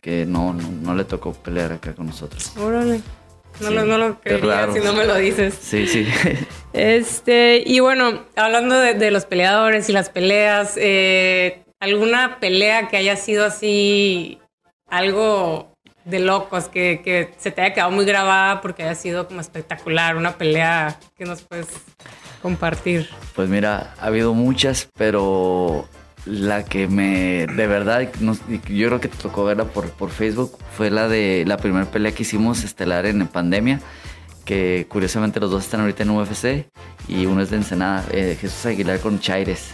que 0.00 0.24
no, 0.24 0.54
no, 0.54 0.70
no 0.82 0.94
le 0.94 1.04
tocó 1.04 1.34
pelear 1.34 1.72
acá 1.72 1.92
con 1.92 2.06
nosotros. 2.06 2.56
Órale. 2.56 3.02
No, 3.60 3.70
lo, 3.70 3.84
no 3.84 3.98
lo 3.98 4.20
creería 4.20 4.72
si 4.72 4.80
no 4.80 4.92
me 4.92 5.04
lo 5.04 5.16
dices. 5.16 5.54
Sí, 5.60 5.86
sí. 5.86 6.06
Este, 6.72 7.62
y 7.64 7.80
bueno, 7.80 8.26
hablando 8.36 8.78
de, 8.78 9.10
los 9.10 9.24
peleadores 9.24 9.88
y 9.88 9.94
las 9.94 10.10
peleas, 10.10 10.74
eh, 10.76 11.64
¿alguna 11.80 12.38
pelea 12.38 12.88
que 12.88 12.98
haya 12.98 13.16
sido 13.16 13.46
así 13.46 14.40
algo 14.86 15.72
de 16.04 16.18
locos, 16.18 16.68
que, 16.68 17.00
que, 17.02 17.32
se 17.38 17.50
te 17.50 17.62
haya 17.62 17.72
quedado 17.72 17.92
muy 17.92 18.04
grabada 18.04 18.60
porque 18.60 18.82
haya 18.82 18.94
sido 18.94 19.26
como 19.26 19.40
espectacular, 19.40 20.16
una 20.16 20.36
pelea 20.36 20.98
que 21.16 21.24
nos 21.24 21.40
puedes 21.40 21.68
compartir? 22.42 23.08
Pues 23.34 23.48
mira, 23.48 23.94
ha 23.98 24.06
habido 24.06 24.34
muchas, 24.34 24.86
pero 24.98 25.88
la 26.26 26.64
que 26.64 26.88
me, 26.88 27.46
de 27.46 27.66
verdad, 27.66 28.08
yo 28.20 28.88
creo 28.88 29.00
que 29.00 29.08
te 29.08 29.16
tocó 29.16 29.44
verla 29.44 29.64
por, 29.64 29.90
por 29.90 30.10
Facebook, 30.10 30.58
fue 30.76 30.90
la 30.90 31.08
de 31.08 31.44
la 31.46 31.56
primera 31.56 31.86
pelea 31.86 32.12
que 32.12 32.24
hicimos 32.24 32.64
estelar 32.64 33.06
en 33.06 33.26
pandemia, 33.28 33.80
que 34.44 34.86
curiosamente 34.88 35.40
los 35.40 35.50
dos 35.50 35.64
están 35.64 35.80
ahorita 35.80 36.02
en 36.02 36.10
UFC 36.10 36.68
y 37.08 37.26
uno 37.26 37.42
es 37.42 37.50
de 37.50 37.56
Ensenada, 37.56 38.04
eh, 38.12 38.36
Jesús 38.40 38.66
Aguilar 38.66 39.00
con 39.00 39.20
Chaires, 39.20 39.70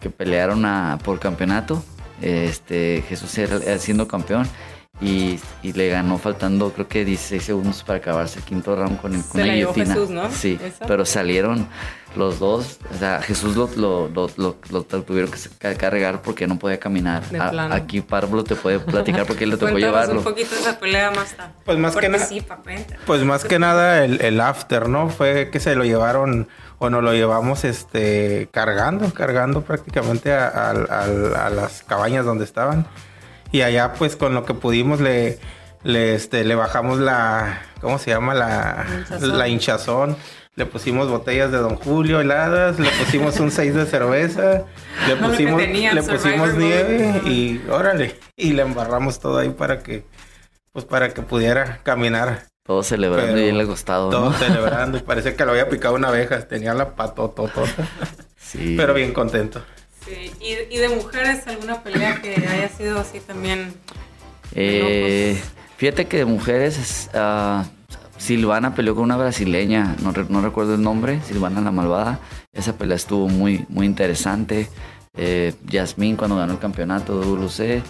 que 0.00 0.10
pelearon 0.10 0.64
a, 0.64 0.98
por 1.04 1.20
campeonato, 1.20 1.84
este, 2.22 3.04
Jesús 3.08 3.36
era, 3.36 3.78
siendo 3.78 4.08
campeón 4.08 4.46
y, 5.00 5.40
le 5.62 5.88
ganó 5.88 6.18
faltando 6.18 6.72
creo 6.72 6.86
que 6.86 7.04
16 7.04 7.42
segundos 7.42 7.82
para 7.82 7.98
acabarse 7.98 8.38
el 8.38 8.44
quinto 8.44 8.76
round 8.76 9.00
con, 9.00 9.20
con 9.22 9.40
una 9.40 9.52
guillotina. 9.52 10.30
Sí, 10.30 10.58
pero 10.86 11.04
salieron 11.04 11.66
los 12.16 12.38
dos, 12.38 12.78
o 12.94 12.98
sea, 12.98 13.20
Jesús 13.22 13.56
lo, 13.56 13.68
lo, 13.76 14.08
lo, 14.08 14.56
lo 14.70 14.82
tuvieron 14.84 15.30
que 15.32 15.74
cargar 15.74 16.22
porque 16.22 16.46
no 16.46 16.58
podía 16.58 16.78
caminar. 16.78 17.22
aquí 17.72 18.00
Pablo 18.00 18.44
te 18.44 18.54
puede 18.54 18.78
platicar 18.78 19.26
porque 19.26 19.44
él 19.44 19.50
le 19.50 19.56
tocó 19.58 19.76
llevarlo. 19.78 20.18
un 20.18 20.24
poquito 20.24 20.54
esa 20.54 20.78
pelea 20.78 21.10
más 21.10 21.34
Pues 21.64 21.78
más 21.78 21.96
que 21.96 22.08
nada. 22.08 22.28
pues 23.06 23.22
más 23.24 23.44
que 23.44 23.58
nada 23.58 24.04
el, 24.04 24.20
el, 24.20 24.40
after, 24.40 24.88
¿no? 24.88 25.08
Fue 25.08 25.50
que 25.50 25.60
se 25.60 25.74
lo 25.74 25.84
llevaron 25.84 26.48
o 26.78 26.90
nos 26.90 27.02
lo 27.02 27.12
llevamos 27.12 27.64
este 27.64 28.48
cargando, 28.52 29.12
cargando 29.12 29.62
prácticamente 29.62 30.32
a, 30.32 30.70
a, 30.70 31.50
las 31.50 31.82
cabañas 31.82 32.24
donde 32.24 32.44
estaban. 32.44 32.86
Y 33.54 33.62
allá 33.62 33.92
pues 33.92 34.16
con 34.16 34.34
lo 34.34 34.44
que 34.44 34.52
pudimos 34.52 35.00
le, 35.00 35.38
le, 35.84 36.16
este, 36.16 36.42
le 36.42 36.56
bajamos 36.56 36.98
la, 36.98 37.62
¿cómo 37.80 38.00
se 38.00 38.10
llama? 38.10 38.34
La 38.34 38.84
La 39.20 39.46
hinchazón 39.46 40.16
le 40.56 40.66
pusimos 40.66 41.08
botellas 41.08 41.52
de 41.52 41.58
Don 41.58 41.76
Julio 41.76 42.20
heladas, 42.20 42.80
le 42.80 42.90
pusimos 42.90 43.38
un 43.38 43.52
6 43.52 43.74
de 43.76 43.86
cerveza, 43.86 44.64
le 45.06 45.14
pusimos, 45.14 45.62
le 45.62 46.02
pusimos 46.02 46.54
nieve 46.54 47.22
y 47.26 47.60
órale, 47.70 48.18
y 48.36 48.54
le 48.54 48.62
embarramos 48.62 49.20
todo 49.20 49.38
ahí 49.38 49.50
para 49.50 49.84
que, 49.84 50.04
pues 50.72 50.84
para 50.84 51.14
que 51.14 51.22
pudiera 51.22 51.78
caminar. 51.84 52.48
Todo 52.64 52.82
celebrando 52.82 53.38
y 53.38 53.44
él 53.44 53.58
le 53.58 53.66
costado. 53.66 54.10
Todo 54.10 54.32
celebrando 54.32 54.98
y 54.98 55.02
parecía 55.02 55.36
que 55.36 55.44
lo 55.44 55.52
había 55.52 55.68
picado 55.68 55.94
una 55.94 56.08
abeja, 56.08 56.40
tenía 56.48 56.74
la 56.74 56.96
patototota. 56.96 57.62
Sí. 58.36 58.74
Pero 58.76 58.92
bien 58.92 59.14
contento. 59.14 59.64
Sí. 60.06 60.30
¿Y, 60.40 60.76
de 60.76 60.88
mujeres 60.88 61.46
alguna 61.46 61.82
pelea 61.82 62.20
que 62.20 62.34
haya 62.34 62.68
sido 62.68 62.98
así 62.98 63.20
también? 63.20 63.72
Eh, 64.54 65.40
fíjate 65.76 66.06
que 66.06 66.18
de 66.18 66.24
mujeres 66.26 67.10
uh, 67.14 67.64
Silvana 68.18 68.74
peleó 68.74 68.94
con 68.94 69.04
una 69.04 69.16
brasileña, 69.16 69.96
no, 70.02 70.12
no, 70.12 70.40
recuerdo 70.40 70.74
el 70.74 70.82
nombre, 70.82 71.20
Silvana 71.22 71.60
la 71.60 71.70
Malvada. 71.70 72.20
Esa 72.52 72.76
pelea 72.76 72.96
estuvo 72.96 73.28
muy, 73.28 73.66
muy 73.68 73.86
interesante. 73.86 74.68
Eh, 75.16 75.54
Yasmín 75.66 76.16
cuando 76.16 76.36
ganó 76.36 76.52
el 76.52 76.58
campeonato 76.58 77.20
de 77.20 77.26
WC. 77.26 77.82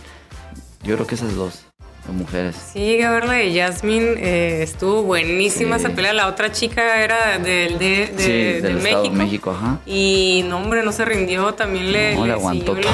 Yo 0.85 0.95
creo 0.95 1.07
que 1.07 1.15
esas 1.15 1.35
dos. 1.35 1.67
De 2.07 2.13
mujeres. 2.13 2.57
Sí, 2.73 2.97
que 2.99 3.09
verla 3.09 3.35
de 3.35 3.59
Jasmine 3.59 4.15
eh, 4.19 4.63
estuvo 4.63 5.03
buenísima 5.03 5.77
esa 5.77 5.91
pelea. 5.91 6.13
La 6.13 6.29
otra 6.29 6.53
chica 6.53 7.03
era 7.03 7.39
del 7.39 7.79
de, 7.79 8.07
de, 8.07 8.61
del 8.61 8.77
México. 8.77 9.03
de 9.03 9.11
México, 9.11 9.51
ajá. 9.51 9.79
Y 9.87 10.45
no, 10.49 10.59
hombre, 10.59 10.83
no 10.83 10.93
se 10.93 11.05
rindió. 11.05 11.55
También 11.55 11.93
le, 11.93 12.15
no, 12.15 12.27
le, 12.27 12.33
aguantó 12.33 12.75
todo. 12.75 12.91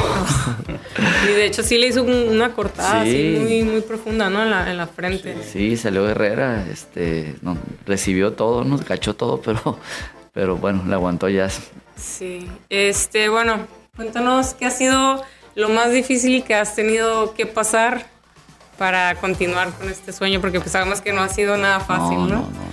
y 1.24 1.32
de 1.32 1.46
hecho 1.46 1.62
sí 1.62 1.78
le 1.78 1.88
hizo 1.88 2.02
una 2.02 2.52
cortada 2.52 3.02
así 3.02 3.38
muy, 3.40 3.62
muy 3.64 3.80
profunda, 3.80 4.30
¿no? 4.30 4.42
En 4.42 4.50
la, 4.50 4.70
en 4.70 4.76
la 4.76 4.86
frente. 4.86 5.36
Sí, 5.42 5.76
salió 5.76 6.08
Herrera, 6.08 6.66
este, 6.70 7.34
no, 7.42 7.56
recibió 7.86 8.32
todo, 8.32 8.64
nos 8.64 8.82
cachó 8.82 9.14
todo, 9.14 9.40
pero, 9.44 9.78
pero 10.32 10.56
bueno, 10.56 10.84
le 10.86 10.94
aguantó 10.94 11.26
Jasmine. 11.26 11.80
Sí, 11.96 12.48
este, 12.70 13.28
bueno, 13.28 13.66
cuéntanos 13.94 14.54
qué 14.54 14.66
ha 14.66 14.70
sido 14.70 15.22
lo 15.54 15.68
más 15.68 15.92
difícil 15.92 16.44
que 16.44 16.54
has 16.54 16.74
tenido 16.74 17.34
que 17.34 17.46
pasar 17.46 18.06
para 18.80 19.14
continuar 19.16 19.74
con 19.74 19.90
este 19.90 20.10
sueño? 20.10 20.40
Porque 20.40 20.58
pues 20.58 20.72
sabemos 20.72 21.02
que 21.02 21.12
no 21.12 21.20
ha 21.20 21.28
sido 21.28 21.58
nada 21.58 21.80
fácil, 21.80 22.16
¿no? 22.16 22.26
No, 22.26 22.34
no, 22.36 22.40
no. 22.40 22.70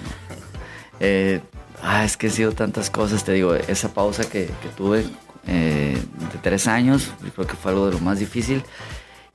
Eh, 1.01 1.41
ah, 1.83 2.05
es 2.05 2.15
que 2.15 2.27
ha 2.27 2.29
sido 2.29 2.53
tantas 2.53 2.89
cosas, 2.89 3.25
te 3.25 3.33
digo, 3.33 3.53
esa 3.53 3.93
pausa 3.93 4.23
que, 4.23 4.45
que 4.45 4.69
tuve 4.77 5.05
eh, 5.47 6.01
de 6.31 6.39
tres 6.41 6.65
años, 6.67 7.11
creo 7.35 7.45
que 7.45 7.57
fue 7.57 7.73
algo 7.73 7.87
de 7.87 7.91
lo 7.91 7.99
más 7.99 8.19
difícil. 8.19 8.63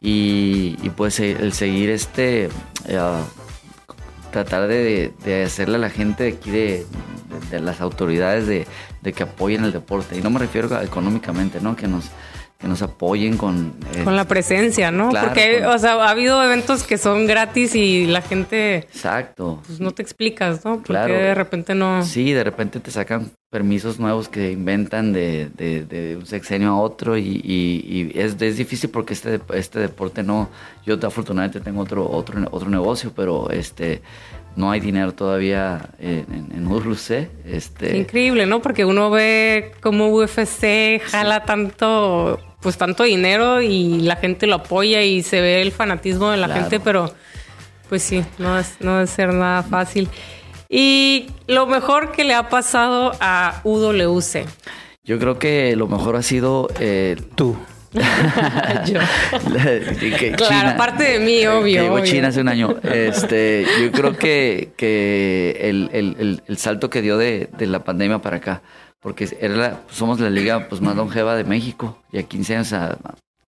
Y, 0.01 0.79
y 0.83 0.89
pues 0.89 1.21
el 1.21 1.53
seguir 1.53 1.91
este, 1.91 2.49
uh, 2.87 4.31
tratar 4.33 4.67
de, 4.67 5.13
de, 5.25 5.45
hacerle 5.45 5.77
a 5.77 5.79
la 5.79 5.91
gente 5.91 6.25
de 6.25 6.31
aquí, 6.31 6.51
de, 6.51 6.87
de, 7.29 7.49
de 7.51 7.61
las 7.61 7.83
autoridades, 7.83 8.47
de, 8.47 9.13
que 9.13 9.23
apoyen 9.25 9.63
el 9.65 9.73
deporte. 9.73 10.17
Y 10.17 10.23
no 10.23 10.31
me 10.31 10.39
refiero 10.39 10.75
a 10.75 10.83
económicamente, 10.83 11.61
¿no? 11.61 11.77
Que 11.77 11.87
nos, 11.87 12.07
que 12.63 12.69
nos 12.69 12.81
apoyen 12.81 13.37
con... 13.37 13.75
Eh, 13.93 14.05
con 14.05 14.15
la 14.15 14.25
presencia, 14.27 14.93
¿no? 14.93 15.11
Claro, 15.11 15.29
Porque, 15.29 15.61
con... 15.63 15.75
o 15.75 15.79
sea, 15.79 15.95
ha 15.95 16.11
habido 16.11 16.43
eventos 16.45 16.85
que 16.85 16.97
son 16.97 17.27
gratis 17.27 17.75
y 17.75 18.07
la 18.07 18.23
gente... 18.23 18.77
Exacto. 18.77 19.61
Pues 19.67 19.81
no 19.81 19.91
te 19.91 20.01
explicas, 20.01 20.65
¿no? 20.65 20.77
Porque 20.77 20.93
claro. 20.93 21.13
de 21.13 21.35
repente 21.35 21.75
no... 21.75 22.05
Sí, 22.05 22.33
de 22.33 22.45
repente 22.45 22.79
te 22.79 22.93
sacan 22.93 23.33
permisos 23.51 23.99
nuevos 23.99 24.29
que 24.29 24.53
inventan 24.53 25.13
de, 25.13 25.51
de, 25.57 25.85
de 25.85 26.17
un 26.17 26.25
sexenio 26.25 26.71
a 26.71 26.81
otro 26.81 27.19
y, 27.19 27.43
y, 27.45 28.13
y 28.15 28.19
es, 28.19 28.41
es, 28.41 28.57
difícil 28.57 28.91
porque 28.91 29.15
este, 29.15 29.41
este 29.55 29.81
deporte 29.81 30.23
no... 30.23 30.49
Yo 30.87 30.95
afortunadamente 31.03 31.61
tengo 31.61 31.83
otro, 31.83 32.09
otro, 32.09 32.41
otro 32.53 32.71
negocio, 32.71 33.13
pero 33.15 33.51
este 33.51 34.03
no 34.57 34.71
hay 34.71 34.81
dinero 34.81 35.13
todavía 35.13 35.91
en, 35.99 36.27
en, 36.33 36.49
en 36.55 36.67
UWC. 36.67 37.29
Este... 37.47 37.97
Increíble, 37.97 38.47
¿no? 38.47 38.63
Porque 38.63 38.85
uno 38.85 39.11
ve 39.11 39.73
cómo 39.81 40.09
UFC 40.09 41.01
jala 41.05 41.41
sí. 41.41 41.47
tanto 41.47 42.41
pues 42.63 42.79
tanto 42.79 43.03
dinero 43.03 43.61
y 43.61 44.01
la 44.03 44.17
gente 44.17 44.47
lo 44.47 44.55
apoya 44.57 45.03
y 45.03 45.23
se 45.23 45.41
ve 45.41 45.61
el 45.61 45.73
fanatismo 45.73 46.31
de 46.31 46.37
la 46.37 46.47
claro. 46.47 46.61
gente, 46.61 46.81
pero 46.81 47.13
pues 47.89 48.03
sí, 48.03 48.25
no 48.39 48.59
es, 48.59 48.77
no 48.81 48.95
debe 48.95 49.07
ser 49.09 49.35
nada 49.35 49.63
fácil. 49.65 50.09
Y 50.69 51.27
lo 51.49 51.67
mejor 51.67 52.13
que 52.13 52.25
le 52.25 52.35
ha 52.35 52.49
pasado 52.49 53.13
a 53.21 53.61
UWC. 53.65 54.47
Yo 55.05 55.19
creo 55.19 55.39
que 55.39 55.75
lo 55.77 55.89
mejor 55.89 56.17
ha 56.17 56.23
sido 56.23 56.69
eh, 56.79 57.17
tú. 57.35 57.57
yo. 58.87 59.01
claro, 60.37 60.69
aparte 60.71 61.05
de 61.05 61.21
mí, 61.21 61.47
obvio. 61.47 61.83
Llegó 61.83 61.95
obvio. 61.95 62.05
China 62.05 62.29
hace 62.29 62.41
un 62.41 62.49
año. 62.49 62.77
Este, 62.83 63.67
yo 63.81 63.93
creo 63.93 64.17
que, 64.17 64.73
que 64.77 65.59
el, 65.61 65.91
el, 65.93 66.43
el, 66.47 66.57
salto 66.59 66.91
que 66.91 67.03
dio 67.03 67.19
de, 67.19 67.49
de 67.57 67.67
la 67.67 67.85
pandemia 67.85 68.19
para 68.19 68.39
acá 68.39 68.63
porque 69.03 69.29
era 69.41 69.57
la, 69.57 69.81
somos 69.91 70.21
la 70.21 70.31
liga 70.31 70.69
pues, 70.69 70.81
más 70.81 70.97
longeva 70.97 71.35
de 71.35 71.45
México, 71.45 71.99
y 72.13 72.19
a 72.19 72.23
15 72.23 72.55
años, 72.55 72.73
a, 72.73 72.97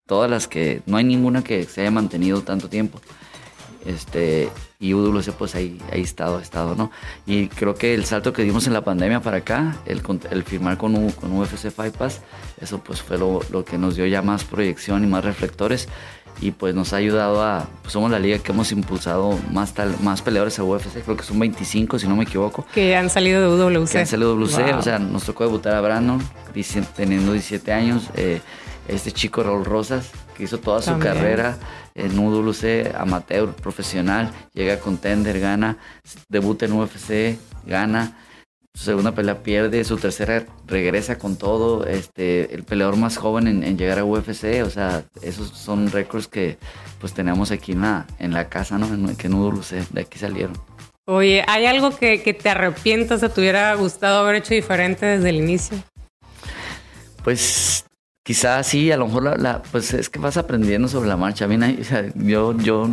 todas 0.06 0.30
las 0.30 0.46
que, 0.46 0.80
no 0.86 0.96
hay 0.96 1.04
ninguna 1.04 1.42
que 1.42 1.64
se 1.64 1.82
haya 1.82 1.90
mantenido 1.90 2.42
tanto 2.42 2.68
tiempo. 2.68 3.00
Este, 3.84 4.48
y 4.80 4.94
UWC 4.94 5.32
pues 5.32 5.54
ahí, 5.54 5.78
ahí 5.92 6.00
estado, 6.00 6.38
ha 6.38 6.42
estado, 6.42 6.74
¿no? 6.74 6.90
Y 7.26 7.48
creo 7.48 7.74
que 7.74 7.94
el 7.94 8.06
salto 8.06 8.32
que 8.32 8.42
dimos 8.42 8.66
en 8.66 8.72
la 8.72 8.82
pandemia 8.82 9.20
para 9.20 9.36
acá, 9.36 9.76
el, 9.84 10.02
el 10.30 10.42
firmar 10.42 10.78
con, 10.78 10.96
U, 10.96 11.12
con 11.12 11.38
UFC 11.38 11.70
Fight 11.70 11.94
Pass, 11.94 12.22
eso 12.58 12.78
pues 12.82 13.02
fue 13.02 13.18
lo, 13.18 13.40
lo, 13.50 13.62
que 13.62 13.76
nos 13.76 13.94
dio 13.94 14.06
ya 14.06 14.22
más 14.22 14.44
proyección 14.44 15.04
y 15.04 15.06
más 15.06 15.22
reflectores 15.22 15.86
y 16.40 16.52
pues 16.52 16.74
nos 16.74 16.94
ha 16.94 16.96
ayudado 16.96 17.42
a, 17.42 17.68
pues 17.82 17.92
somos 17.92 18.10
la 18.10 18.18
liga 18.18 18.38
que 18.38 18.52
hemos 18.52 18.72
impulsado 18.72 19.38
más 19.52 19.74
tal, 19.74 19.94
más 20.00 20.22
peleadores 20.22 20.58
a 20.58 20.64
UFC, 20.64 21.04
creo 21.04 21.16
que 21.16 21.24
son 21.24 21.38
25 21.38 21.98
si 21.98 22.08
no 22.08 22.16
me 22.16 22.24
equivoco. 22.24 22.64
Que 22.72 22.96
han 22.96 23.10
salido 23.10 23.42
de 23.42 23.48
UWC. 23.48 23.90
Que 23.90 23.98
han 23.98 24.06
salido 24.06 24.34
de 24.34 24.42
UWC, 24.42 24.70
wow. 24.70 24.78
o 24.78 24.82
sea, 24.82 24.98
nos 24.98 25.24
tocó 25.24 25.44
debutar 25.44 25.74
a 25.74 25.82
Brandon 25.82 26.22
teniendo 26.96 27.32
17 27.32 27.70
años, 27.70 28.04
eh, 28.14 28.40
este 28.88 29.12
chico 29.12 29.42
Raúl 29.42 29.66
Rosas, 29.66 30.10
que 30.40 30.46
hizo 30.46 30.58
toda 30.58 30.82
su 30.82 30.90
También. 30.90 31.14
carrera 31.14 31.58
en 31.94 32.18
UWC, 32.18 32.94
amateur, 32.98 33.52
profesional, 33.54 34.32
llega 34.52 34.74
a 34.74 34.78
contender, 34.80 35.38
gana, 35.38 35.78
debuta 36.28 36.66
en 36.66 36.72
UFC, 36.72 37.38
gana 37.64 38.16
su 38.74 38.84
segunda 38.84 39.12
pelea 39.12 39.42
pierde, 39.42 39.84
su 39.84 39.96
tercera 39.96 40.46
regresa 40.66 41.18
con 41.18 41.36
todo, 41.36 41.84
este, 41.86 42.54
el 42.54 42.62
peleador 42.62 42.96
más 42.96 43.16
joven 43.16 43.48
en, 43.48 43.64
en, 43.64 43.76
llegar 43.76 43.98
a 43.98 44.04
UFC, 44.04 44.62
o 44.64 44.70
sea, 44.70 45.04
esos 45.22 45.48
son 45.48 45.90
récords 45.90 46.28
que 46.28 46.56
pues 47.00 47.12
tenemos 47.12 47.50
aquí 47.50 47.72
en 47.72 47.82
la, 47.82 48.06
en 48.18 48.32
la 48.32 48.48
casa, 48.48 48.78
¿no? 48.78 48.86
En, 48.86 49.16
que 49.16 49.26
en 49.26 49.34
UWC, 49.34 49.88
de 49.90 50.00
aquí 50.02 50.18
salieron. 50.18 50.56
Oye, 51.06 51.44
¿hay 51.48 51.66
algo 51.66 51.90
que, 51.90 52.22
que 52.22 52.32
te 52.32 52.48
arrepientas 52.48 53.22
o 53.24 53.28
te 53.28 53.40
hubiera 53.40 53.74
gustado 53.74 54.20
haber 54.20 54.36
hecho 54.36 54.54
diferente 54.54 55.04
desde 55.04 55.30
el 55.30 55.36
inicio? 55.36 55.76
Pues 57.24 57.84
quizás 58.22 58.66
sí, 58.66 58.90
a 58.92 58.96
lo 58.96 59.06
mejor 59.06 59.24
la, 59.24 59.36
la, 59.36 59.62
pues 59.62 59.92
es 59.94 60.08
que 60.08 60.18
vas 60.18 60.36
aprendiendo 60.36 60.88
sobre 60.88 61.08
la 61.08 61.16
marcha. 61.16 61.44
A 61.44 61.48
mí, 61.48 61.56
o 61.80 61.84
sea, 61.84 62.04
yo, 62.14 62.56
yo, 62.56 62.88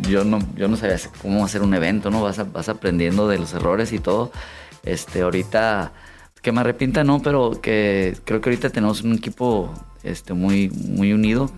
yo, 0.00 0.24
no, 0.24 0.38
yo 0.56 0.68
no 0.68 0.76
sabía 0.76 0.96
cómo 1.20 1.44
hacer 1.44 1.62
un 1.62 1.74
evento, 1.74 2.10
¿no? 2.10 2.22
Vas, 2.22 2.52
vas 2.52 2.68
aprendiendo 2.68 3.28
de 3.28 3.38
los 3.38 3.52
errores 3.54 3.92
y 3.92 3.98
todo. 3.98 4.30
Este, 4.84 5.22
ahorita, 5.22 5.92
que 6.40 6.52
me 6.52 6.60
arrepienta, 6.60 7.04
no, 7.04 7.20
pero 7.20 7.60
que 7.60 8.16
creo 8.24 8.40
que 8.40 8.50
ahorita 8.50 8.70
tenemos 8.70 9.02
un 9.02 9.14
equipo 9.14 9.72
este, 10.02 10.32
muy, 10.32 10.70
muy 10.70 11.12
unido, 11.12 11.50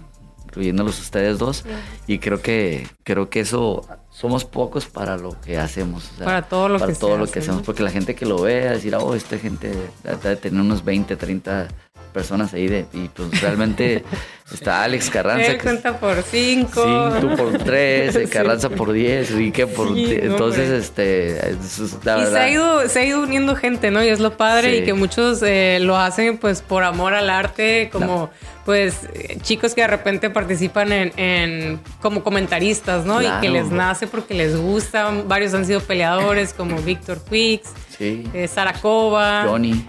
incluyéndolos 0.47 0.99
ustedes 1.01 1.39
dos, 1.39 1.59
sí. 1.59 2.15
y 2.15 2.19
creo 2.19 2.41
que, 2.41 2.89
creo 3.05 3.29
que 3.29 3.41
eso 3.41 3.87
somos 4.09 4.45
pocos 4.45 4.87
para 4.87 5.17
lo 5.17 5.41
que 5.41 5.59
hacemos. 5.59 6.11
O 6.13 6.17
sea, 6.17 6.25
para 6.25 6.43
todo 6.43 6.69
lo 6.69 6.79
para 6.79 6.93
que, 6.93 6.99
todo 6.99 7.17
lo 7.17 7.25
hace, 7.25 7.35
que 7.35 7.39
hacemos, 7.41 7.63
porque 7.63 7.83
la 7.83 7.91
gente 7.91 8.15
que 8.15 8.27
lo 8.27 8.41
ve 8.41 8.67
a 8.67 8.73
decir, 8.73 8.95
oh, 8.97 9.15
esta 9.15 9.39
gente 9.39 9.73
debe 10.03 10.37
tener 10.37 10.61
unos 10.61 10.85
20, 10.85 11.17
30 11.17 11.69
personas 12.13 12.53
ahí 12.55 12.67
de 12.69 12.87
y 12.93 13.09
pues 13.09 13.41
realmente 13.41 14.05
está 14.53 14.83
Alex 14.83 15.11
Carranza 15.11 15.53
él 15.53 15.63
cuenta 15.63 15.99
por 15.99 16.23
cinco 16.23 17.13
sí, 17.15 17.21
tú 17.21 17.37
por 17.37 17.59
tres 17.59 18.15
sí. 18.25 18.27
Carranza 18.27 18.69
por 18.69 18.93
diez 18.93 19.31
y 19.31 19.53
que 19.53 19.67
por 19.67 19.95
sí, 19.95 20.19
entonces 20.21 20.69
este 20.71 21.39
eso 21.51 21.85
es 21.85 21.97
la 22.05 22.19
y 22.19 22.21
verdad. 22.23 22.33
se 22.33 22.39
ha 22.39 22.51
ido 22.51 22.89
se 22.89 22.99
ha 23.01 23.05
ido 23.05 23.23
uniendo 23.23 23.55
gente 23.57 23.91
no 23.91 24.03
y 24.03 24.09
es 24.09 24.19
lo 24.21 24.37
padre 24.37 24.73
sí. 24.73 24.77
y 24.79 24.85
que 24.85 24.93
muchos 24.95 25.41
eh, 25.43 25.79
lo 25.81 25.97
hacen 25.97 26.39
pues 26.39 26.63
por 26.63 26.83
amor 26.83 27.15
al 27.15 27.31
arte 27.31 27.91
como 27.93 28.07
no. 28.07 28.31
pues 28.65 28.97
chicos 29.43 29.75
que 29.75 29.83
de 29.83 29.87
repente 29.87 30.31
participan 30.31 30.91
en, 30.93 31.13
en 31.17 31.81
como 32.01 32.25
comentaristas 32.25 33.05
no 33.05 33.19
claro. 33.21 33.39
y 33.39 33.41
que 33.41 33.51
les 33.51 33.67
nace 33.71 34.07
porque 34.09 34.35
les 34.35 34.57
gusta 34.57 35.11
varios 35.27 35.55
han 35.55 35.65
sido 35.65 35.81
peleadores 35.81 36.53
como 36.55 36.77
Víctor 36.83 37.21
Quicks 37.31 37.71
sí. 37.97 38.25
eh, 38.35 38.49
Sara 38.49 38.73
Cova 38.73 39.45
Johnny 39.47 39.87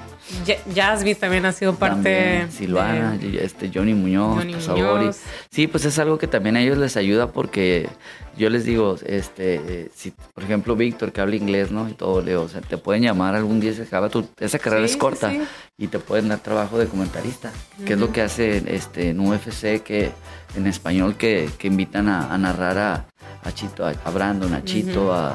Jasby 0.75 1.15
también 1.15 1.45
ha 1.45 1.51
sido 1.51 1.75
parte. 1.75 1.95
También, 1.95 2.51
Silvana, 2.51 3.17
de... 3.17 3.43
este 3.43 3.69
Johnny 3.73 3.93
Muñoz, 3.93 4.37
Johnny. 4.37 4.55
Muñoz. 4.55 5.19
Sí, 5.49 5.67
pues 5.67 5.85
es 5.85 5.97
algo 5.99 6.17
que 6.17 6.27
también 6.27 6.55
a 6.55 6.61
ellos 6.61 6.77
les 6.77 6.97
ayuda 6.97 7.27
porque 7.31 7.89
yo 8.37 8.49
les 8.49 8.63
digo, 8.65 8.95
este, 9.05 9.89
si 9.93 10.11
por 10.11 10.43
ejemplo 10.43 10.75
Víctor 10.75 11.11
que 11.11 11.21
habla 11.21 11.35
inglés, 11.35 11.71
¿no? 11.71 11.89
Y 11.89 11.93
todo, 11.93 12.21
Leo, 12.21 12.43
o 12.43 12.47
sea, 12.47 12.61
te 12.61 12.77
pueden 12.77 13.03
llamar 13.03 13.35
algún 13.35 13.59
día 13.59 13.73
se 13.73 13.83
acaba 13.83 14.09
tu, 14.09 14.27
esa 14.39 14.57
carrera 14.57 14.87
sí, 14.87 14.93
es 14.93 14.97
corta 14.97 15.29
sí. 15.31 15.41
y 15.77 15.87
te 15.87 15.99
pueden 15.99 16.29
dar 16.29 16.39
trabajo 16.39 16.77
de 16.79 16.87
comentarista, 16.87 17.49
uh 17.49 17.81
-huh. 17.81 17.85
que 17.85 17.93
es 17.93 17.99
lo 17.99 18.11
que 18.11 18.21
hace 18.21 18.63
este 18.73 19.09
en 19.09 19.19
UFC 19.19 19.81
que 19.83 20.11
en 20.55 20.67
español 20.67 21.15
que, 21.15 21.49
que 21.57 21.67
invitan 21.67 22.07
a, 22.09 22.33
a 22.33 22.37
narrar 22.37 22.77
a, 22.77 23.05
a 23.43 23.51
Chito, 23.51 23.85
a, 23.85 23.89
a 24.03 24.09
Brandon, 24.11 24.53
a 24.53 24.63
Chito, 24.63 25.07
uh 25.07 25.11
-huh. 25.11 25.33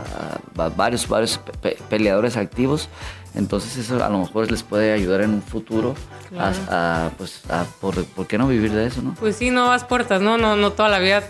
a, 0.57 0.65
a, 0.65 0.69
varios, 0.71 1.09
varios 1.09 1.39
pe 1.61 1.77
peleadores 1.89 2.37
activos. 2.37 2.89
Entonces 3.37 3.77
eso 3.77 4.03
a 4.03 4.09
lo 4.09 4.19
mejor 4.19 4.51
les 4.51 4.63
puede 4.63 4.93
ayudar 4.93 5.21
en 5.21 5.31
un 5.31 5.43
futuro 5.43 5.95
claro. 6.31 6.57
a, 6.71 7.07
a, 7.07 7.11
pues, 7.11 7.43
a 7.51 7.65
por, 7.81 8.05
por, 8.07 8.27
qué 8.27 8.39
no 8.39 8.49
vivir 8.49 8.73
de 8.73 8.87
eso, 8.87 9.03
¿no? 9.03 9.15
Pues 9.15 9.37
sí, 9.37 9.51
no 9.51 9.69
vas 9.69 9.85
puertas, 9.85 10.23
¿no? 10.23 10.39
No, 10.39 10.57
no 10.57 10.73
toda 10.73 10.89
la 10.89 10.99
vida 10.99 11.23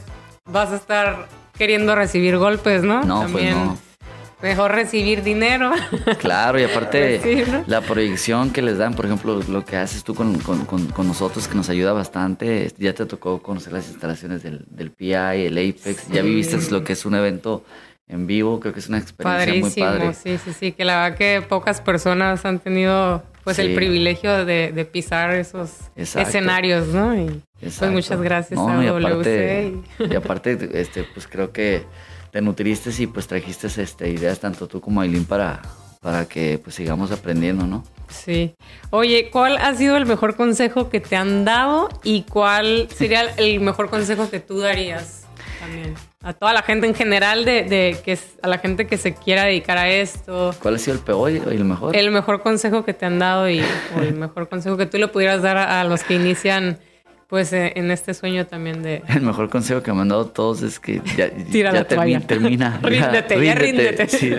vas 0.44 0.70
a 0.70 0.76
estar 0.76 1.28
queriendo 1.58 1.94
recibir 1.94 2.38
golpes, 2.38 2.82
¿no? 2.82 3.02
No, 3.02 3.22
También 3.22 3.54
pues 3.54 3.66
no. 3.66 3.86
Mejor 4.42 4.72
recibir 4.72 5.22
dinero. 5.22 5.72
Claro, 6.18 6.60
y 6.60 6.64
aparte 6.64 7.20
sí, 7.22 7.50
¿no? 7.50 7.64
la 7.66 7.80
proyección 7.80 8.50
que 8.50 8.62
les 8.62 8.78
dan, 8.78 8.94
por 8.94 9.06
ejemplo, 9.06 9.40
lo 9.48 9.64
que 9.64 9.76
haces 9.76 10.04
tú 10.04 10.14
con, 10.14 10.38
con, 10.38 10.66
con, 10.66 10.86
con, 10.86 11.08
nosotros, 11.08 11.48
que 11.48 11.54
nos 11.54 11.68
ayuda 11.68 11.92
bastante. 11.92 12.72
Ya 12.78 12.92
te 12.92 13.06
tocó 13.06 13.42
conocer 13.42 13.72
las 13.72 13.88
instalaciones 13.88 14.42
del, 14.42 14.64
del 14.68 14.90
PI, 14.90 15.12
el 15.46 15.58
Apex, 15.58 16.02
sí. 16.02 16.12
ya 16.12 16.22
viviste 16.22 16.58
lo 16.70 16.84
que 16.84 16.92
es 16.92 17.06
un 17.06 17.14
evento 17.14 17.64
en 18.08 18.26
vivo, 18.26 18.60
creo 18.60 18.72
que 18.72 18.80
es 18.80 18.88
una 18.88 18.98
experiencia 18.98 19.46
Padrísimo, 19.46 19.86
muy 19.86 19.98
padre. 19.98 20.14
Sí, 20.14 20.38
sí, 20.38 20.52
sí, 20.52 20.72
que 20.72 20.84
la 20.84 21.02
verdad 21.02 21.18
que 21.18 21.42
pocas 21.42 21.80
personas 21.80 22.44
han 22.44 22.60
tenido 22.60 23.22
pues 23.42 23.58
el 23.58 23.74
privilegio 23.74 24.44
de, 24.44 24.88
pisar 24.90 25.34
esos 25.34 25.70
escenarios, 25.96 26.88
¿no? 26.88 27.16
Y 27.16 27.42
pues 27.60 27.82
muchas 27.90 28.20
gracias 28.20 28.58
a 28.58 28.84
y 28.84 28.88
aparte, 28.88 29.74
y... 29.98 30.14
aparte, 30.14 30.70
este, 30.74 31.04
pues 31.04 31.26
creo 31.26 31.52
que 31.52 31.84
te 32.32 32.40
nutriste 32.40 32.90
y 32.98 33.06
pues 33.06 33.26
trajiste 33.26 33.68
este, 33.80 34.10
ideas 34.10 34.40
tanto 34.40 34.66
tú 34.66 34.80
como 34.80 35.00
Aileen 35.00 35.24
para, 35.24 35.62
para 36.00 36.26
que 36.26 36.60
pues 36.62 36.76
sigamos 36.76 37.12
aprendiendo, 37.12 37.66
¿no? 37.66 37.84
Sí. 38.08 38.54
Oye, 38.90 39.30
¿cuál 39.30 39.58
ha 39.58 39.74
sido 39.74 39.96
el 39.96 40.06
mejor 40.06 40.36
consejo 40.36 40.88
que 40.90 41.00
te 41.00 41.16
han 41.16 41.44
dado 41.44 41.88
y 42.02 42.22
cuál 42.22 42.88
sería 42.94 43.22
el 43.36 43.60
mejor 43.60 43.90
consejo 43.90 44.28
que 44.28 44.40
tú 44.40 44.58
darías 44.58 45.24
también? 45.60 45.94
A 46.26 46.32
toda 46.32 46.52
la 46.52 46.62
gente 46.62 46.88
en 46.88 46.94
general 46.94 47.44
de, 47.44 47.62
de, 47.62 47.96
que 48.04 48.18
a 48.42 48.48
la 48.48 48.58
gente 48.58 48.88
que 48.88 48.98
se 48.98 49.14
quiera 49.14 49.44
dedicar 49.44 49.78
a 49.78 49.88
esto. 49.88 50.52
¿Cuál 50.60 50.74
ha 50.74 50.78
sido 50.78 50.94
el 50.96 51.00
peor 51.00 51.30
y 51.30 51.36
el 51.36 51.64
mejor? 51.64 51.94
El 51.94 52.10
mejor 52.10 52.42
consejo 52.42 52.84
que 52.84 52.92
te 52.92 53.06
han 53.06 53.20
dado 53.20 53.48
y 53.48 53.62
el 53.96 54.14
mejor 54.14 54.48
consejo 54.48 54.76
que 54.76 54.86
tú 54.86 54.98
le 54.98 55.06
pudieras 55.06 55.40
dar 55.40 55.56
a, 55.56 55.84
los 55.84 56.02
que 56.02 56.14
inician 56.14 56.80
pues 57.28 57.52
eh, 57.52 57.72
en 57.74 57.90
este 57.90 58.14
sueño 58.14 58.46
también 58.46 58.82
de... 58.82 59.02
El 59.08 59.22
mejor 59.22 59.50
consejo 59.50 59.82
que 59.82 59.92
me 59.92 60.02
han 60.02 60.08
dado 60.08 60.26
todos 60.26 60.62
es 60.62 60.78
que 60.78 61.00
ya, 61.16 61.30
ya 61.50 61.84
termina. 61.84 62.78
ríndete, 62.82 63.44
ya, 63.44 63.54
ríndete. 63.54 64.08
Sí. 64.08 64.32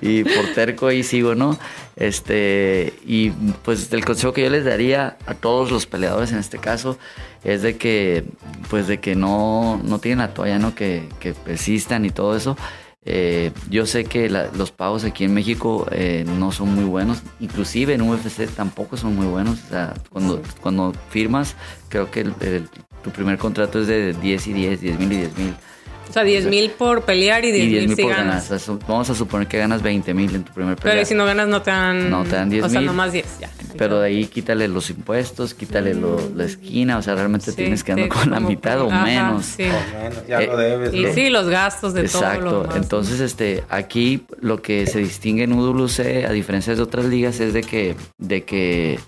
Y 0.00 0.24
por 0.24 0.46
terco 0.54 0.86
ahí 0.86 1.02
sigo, 1.02 1.34
¿no? 1.34 1.58
Este, 1.96 2.94
y 3.04 3.30
pues 3.30 3.92
el 3.92 4.04
consejo 4.04 4.32
que 4.32 4.42
yo 4.42 4.50
les 4.50 4.64
daría 4.64 5.18
a 5.26 5.34
todos 5.34 5.70
los 5.70 5.86
peleadores 5.86 6.32
en 6.32 6.38
este 6.38 6.58
caso 6.58 6.98
es 7.44 7.60
de 7.60 7.76
que, 7.76 8.24
pues 8.70 8.86
de 8.86 9.00
que 9.00 9.14
no, 9.14 9.80
no 9.84 9.98
tienen 9.98 10.20
la 10.20 10.32
toalla, 10.32 10.58
¿no? 10.58 10.74
Que, 10.74 11.02
que 11.20 11.34
persistan 11.34 12.06
y 12.06 12.10
todo 12.10 12.36
eso. 12.36 12.56
Eh, 13.04 13.50
yo 13.70 13.86
sé 13.86 14.04
que 14.04 14.28
los 14.28 14.72
pagos 14.72 15.04
aquí 15.04 15.24
en 15.24 15.32
México 15.32 15.86
eh, 15.90 16.24
no 16.38 16.52
son 16.52 16.74
muy 16.74 16.84
buenos, 16.84 17.22
inclusive 17.40 17.94
en 17.94 18.02
UFC 18.02 18.46
tampoco 18.54 18.96
son 18.96 19.16
muy 19.16 19.26
buenos. 19.26 19.58
O 19.64 19.68
sea, 19.68 19.94
cuando, 20.10 20.42
cuando 20.60 20.92
firmas, 21.08 21.56
creo 21.88 22.10
que 22.10 22.24
tu 23.02 23.10
primer 23.10 23.38
contrato 23.38 23.80
es 23.80 23.86
de 23.86 24.12
10 24.12 24.46
y 24.48 24.52
10, 24.52 24.80
10 24.80 24.98
mil 24.98 25.12
y 25.12 25.16
10 25.16 25.38
mil. 25.38 25.54
O 26.10 26.12
sea, 26.12 26.24
10 26.24 26.46
mil 26.46 26.70
por 26.70 27.02
pelear 27.02 27.44
y 27.44 27.52
10 27.52 27.86
mil 27.86 27.96
si 27.96 28.02
por 28.02 28.10
ganas. 28.10 28.50
Vamos 28.88 29.08
a 29.10 29.14
suponer 29.14 29.46
que 29.46 29.58
ganas 29.58 29.80
20 29.80 30.12
mil 30.12 30.34
en 30.34 30.42
tu 30.42 30.52
primer 30.52 30.76
pelea. 30.76 30.94
Pero 30.94 31.06
si 31.06 31.14
no 31.14 31.24
ganas 31.24 31.46
no 31.46 31.62
te 31.62 31.70
dan... 31.70 32.10
No 32.10 32.24
te 32.24 32.34
dan 32.34 32.50
10 32.50 32.62
mil. 32.62 32.66
O 32.66 32.68
sea, 32.68 32.80
nomás 32.80 33.12
10, 33.12 33.26
ya. 33.40 33.50
Pero 33.78 34.00
de 34.00 34.08
ahí 34.08 34.26
quítale 34.26 34.66
los 34.66 34.90
impuestos, 34.90 35.54
quítale 35.54 35.94
la 35.94 36.44
esquina, 36.44 36.98
o 36.98 37.02
sea, 37.02 37.14
realmente 37.14 37.52
tienes 37.52 37.84
que 37.84 37.92
andar 37.92 38.08
con 38.08 38.30
la 38.30 38.40
mitad 38.40 38.80
o 38.80 38.90
menos. 38.90 39.46
Sí. 39.46 39.62
O 39.62 40.02
menos, 40.02 40.26
ya 40.26 40.40
lo 40.40 40.56
debes. 40.56 40.92
Y 40.92 41.06
sí, 41.12 41.30
los 41.30 41.48
gastos 41.48 41.94
de 41.94 42.00
Exacto. 42.02 42.44
todo. 42.44 42.60
Exacto. 42.62 42.82
Entonces, 42.82 43.20
este, 43.20 43.62
aquí 43.68 44.24
lo 44.40 44.60
que 44.60 44.86
se 44.86 44.98
distingue 44.98 45.44
en 45.44 45.52
UWC, 45.52 46.26
a 46.26 46.32
diferencia 46.32 46.74
de 46.74 46.82
otras 46.82 47.04
ligas, 47.06 47.38
es 47.38 47.52
de 47.52 47.62
que, 47.62 47.94
de 48.18 48.42
que 48.42 48.98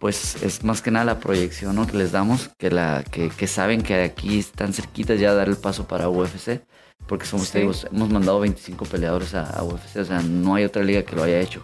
pues 0.00 0.42
es 0.42 0.64
más 0.64 0.80
que 0.80 0.90
nada 0.90 1.04
la 1.04 1.20
proyección 1.20 1.76
¿no? 1.76 1.86
que 1.86 1.96
les 1.96 2.10
damos, 2.10 2.50
que, 2.58 2.70
la, 2.70 3.04
que, 3.08 3.28
que 3.28 3.46
saben 3.46 3.82
que 3.82 4.02
aquí 4.02 4.38
están 4.38 4.72
cerquitas 4.72 5.20
ya 5.20 5.30
a 5.30 5.34
dar 5.34 5.48
el 5.48 5.56
paso 5.56 5.86
para 5.86 6.08
UFC, 6.08 6.62
porque 7.06 7.26
somos, 7.26 7.54
hemos 7.54 8.10
mandado 8.10 8.40
25 8.40 8.86
peleadores 8.86 9.34
a, 9.34 9.44
a, 9.44 9.62
UFC, 9.62 9.96
o 9.98 10.04
sea, 10.04 10.22
no 10.22 10.54
hay 10.54 10.64
otra 10.64 10.82
liga 10.82 11.02
que 11.02 11.14
lo 11.14 11.22
haya 11.22 11.38
hecho. 11.38 11.62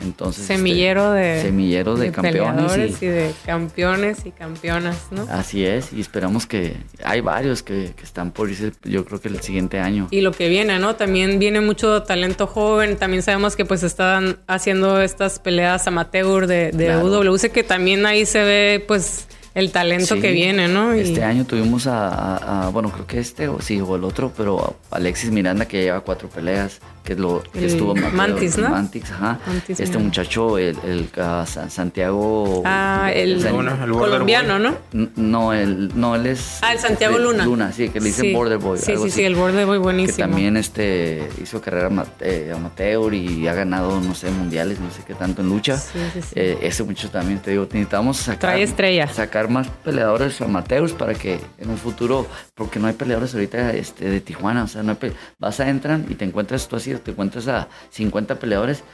Entonces, 0.00 0.46
semillero 0.46 1.14
este, 1.16 1.28
de 1.28 1.42
semillero 1.42 1.96
de, 1.96 2.10
campeones 2.10 3.02
y, 3.02 3.06
de 3.06 3.32
campeones 3.46 4.26
y 4.26 4.30
campeonas, 4.30 5.06
¿no? 5.10 5.26
Así 5.30 5.64
es, 5.64 5.92
y 5.92 6.00
esperamos 6.00 6.46
que 6.46 6.76
hay 7.04 7.20
varios 7.20 7.62
que, 7.62 7.92
que, 7.96 8.02
están 8.02 8.32
por 8.32 8.50
irse, 8.50 8.72
yo 8.82 9.04
creo 9.04 9.20
que 9.20 9.28
el 9.28 9.40
siguiente 9.40 9.80
año. 9.80 10.08
Y 10.10 10.20
lo 10.20 10.32
que 10.32 10.48
viene, 10.48 10.78
¿no? 10.78 10.96
También 10.96 11.38
viene 11.38 11.60
mucho 11.60 12.02
talento 12.02 12.46
joven, 12.46 12.96
también 12.96 13.22
sabemos 13.22 13.56
que 13.56 13.64
pues 13.64 13.82
están 13.82 14.38
haciendo 14.46 15.00
estas 15.00 15.38
peleas 15.38 15.86
amateur 15.86 16.46
de, 16.46 16.70
de 16.72 16.96
UWC, 16.96 17.50
que 17.50 17.62
también 17.62 18.06
ahí 18.06 18.26
se 18.26 18.42
ve 18.42 18.84
pues 18.86 19.26
el 19.54 19.70
talento 19.70 20.20
que 20.20 20.32
viene, 20.32 20.68
¿no? 20.68 20.92
Este 20.92 21.22
año 21.22 21.44
tuvimos 21.44 21.86
a, 21.86 22.70
bueno, 22.72 22.90
creo 22.90 23.06
que 23.06 23.18
este 23.18 23.48
o 23.48 23.60
sí, 23.60 23.80
o 23.80 23.96
el 23.96 24.04
otro, 24.04 24.32
pero 24.36 24.76
Alexis 24.90 25.30
Miranda 25.30 25.66
que 25.66 25.82
lleva 25.82 26.00
cuatro 26.00 26.28
peleas, 26.28 26.80
que 27.04 27.14
lo 27.14 27.42
que 27.52 27.66
estuvo 27.66 27.94
Mantis, 27.94 28.56
¿no? 28.56 28.70
Mantis, 28.70 29.10
ajá. 29.10 29.38
este 29.68 29.98
muchacho, 29.98 30.56
el, 30.58 30.76
el 30.84 31.08
uh, 31.16 31.68
Santiago. 31.68 32.62
Ah, 32.64 33.12
el, 33.14 33.44
colombiano, 33.92 34.58
¿no? 34.58 34.76
No, 35.16 35.52
el, 35.52 35.90
no, 35.94 36.14
él 36.14 36.26
es. 36.26 36.58
Ah, 36.62 36.72
el 36.72 36.78
Santiago 36.78 37.18
Luna. 37.18 37.44
Luna, 37.44 37.72
sí, 37.72 37.90
que 37.90 38.00
le 38.00 38.06
dicen 38.06 38.32
Border 38.32 38.58
Boy. 38.58 38.78
Sí, 38.78 38.94
sí, 38.96 39.10
sí, 39.10 39.22
el 39.22 39.34
Border 39.34 39.66
Boy 39.66 39.78
buenísimo. 39.78 40.16
Que 40.16 40.22
también 40.22 40.56
este 40.56 41.28
hizo 41.42 41.60
carrera 41.60 41.90
eh, 42.20 42.52
amateur 42.54 43.12
y 43.12 43.46
ha 43.48 43.54
ganado, 43.54 44.00
no 44.00 44.14
sé, 44.14 44.30
mundiales, 44.30 44.80
no 44.80 44.90
sé 44.90 45.02
qué 45.06 45.14
tanto 45.14 45.42
en 45.42 45.50
lucha. 45.50 45.76
Sí, 45.76 45.98
sí, 46.14 46.22
sí. 46.22 46.28
Eh, 46.34 46.58
ese 46.62 46.84
muchacho 46.84 47.10
también, 47.10 47.38
te 47.38 47.50
digo, 47.50 47.64
necesitamos 47.64 48.16
sacar. 48.16 48.38
Trae 48.38 48.62
estrella. 48.62 49.08
Sacar 49.08 49.43
más 49.48 49.68
peleadores 49.68 50.40
amateurs 50.40 50.92
para 50.92 51.14
que 51.14 51.40
en 51.58 51.70
un 51.70 51.78
futuro, 51.78 52.26
porque 52.54 52.78
no 52.78 52.86
hay 52.86 52.94
peleadores 52.94 53.34
ahorita 53.34 53.72
este, 53.72 54.08
de 54.08 54.20
Tijuana, 54.20 54.64
o 54.64 54.66
sea, 54.68 54.82
no 54.82 54.96
hay 55.00 55.12
vas 55.38 55.60
a 55.60 55.68
entran 55.68 56.06
y 56.08 56.14
te 56.14 56.24
encuentras 56.24 56.68
tú 56.68 56.76
así 56.76 56.94
te 56.94 57.10
encuentras 57.10 57.48
a 57.48 57.68
50 57.90 58.36
peleadores 58.36 58.84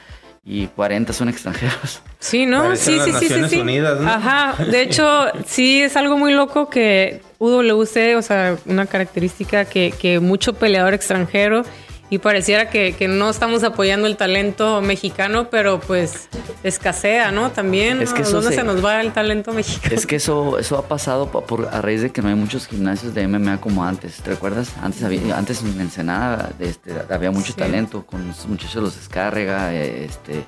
y 0.43 0.67
40 0.67 1.13
son 1.13 1.29
extranjeros. 1.29 2.01
Sí, 2.19 2.45
¿no? 2.45 2.75
sí, 2.75 2.99
sí, 3.03 3.11
sí, 3.19 3.49
sí, 3.49 3.59
Unidas, 3.59 3.99
¿no? 3.99 4.09
Ajá. 4.09 4.63
De 4.63 4.81
hecho, 4.83 5.25
sí 5.45 5.81
es 5.81 5.95
algo 5.95 6.17
muy 6.17 6.33
loco 6.33 6.69
que 6.69 7.21
UWC, 7.39 8.17
o 8.17 8.21
sea, 8.21 8.57
una 8.65 8.85
característica 8.85 9.65
que, 9.65 9.93
que 9.99 10.19
mucho 10.19 10.53
peleador 10.53 10.93
extranjero 10.93 11.63
y 12.11 12.17
pareciera 12.17 12.69
que, 12.69 12.93
que, 12.93 13.07
no 13.07 13.29
estamos 13.29 13.63
apoyando 13.63 14.05
el 14.05 14.17
talento 14.17 14.81
mexicano, 14.81 15.49
pero 15.49 15.79
pues 15.79 16.27
escasea, 16.61 17.31
¿no? 17.31 17.51
También, 17.51 18.01
es 18.01 18.11
que 18.11 18.23
¿dónde 18.23 18.53
se, 18.53 18.63
nos 18.63 18.83
va 18.83 18.99
el 18.99 19.13
talento 19.13 19.53
mexicano? 19.53 19.95
Es 19.95 20.05
que 20.05 20.17
eso, 20.17 20.59
eso 20.59 20.77
ha 20.77 20.89
pasado 20.89 21.31
por, 21.31 21.69
a 21.71 21.81
raíz 21.81 22.01
de 22.01 22.11
que 22.11 22.21
no 22.21 22.27
hay 22.27 22.35
muchos 22.35 22.67
gimnasios 22.67 23.13
de 23.13 23.25
MMA 23.29 23.61
como 23.61 23.85
antes, 23.85 24.17
¿te 24.17 24.31
recuerdas? 24.31 24.73
Antes, 24.81 25.03
había, 25.03 25.37
antes 25.37 25.63
en 25.63 25.79
Ensenada 25.79 26.51
este, 26.59 26.91
había 27.09 27.31
mucho 27.31 27.53
talento 27.55 28.05
con 28.05 28.27
muchachos 28.49 28.83
los 28.83 28.97
Descárrega, 28.97 29.73
este, 29.73 30.43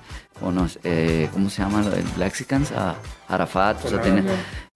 eh, 0.84 1.30
¿cómo 1.34 1.50
se 1.50 1.62
llama? 1.62 1.84
El 1.96 2.04
Blaxicans, 2.16 2.72
a 2.72 2.96
Arafat, 3.28 3.86
o 3.86 3.90
sea, 3.90 4.02
tiene, 4.02 4.24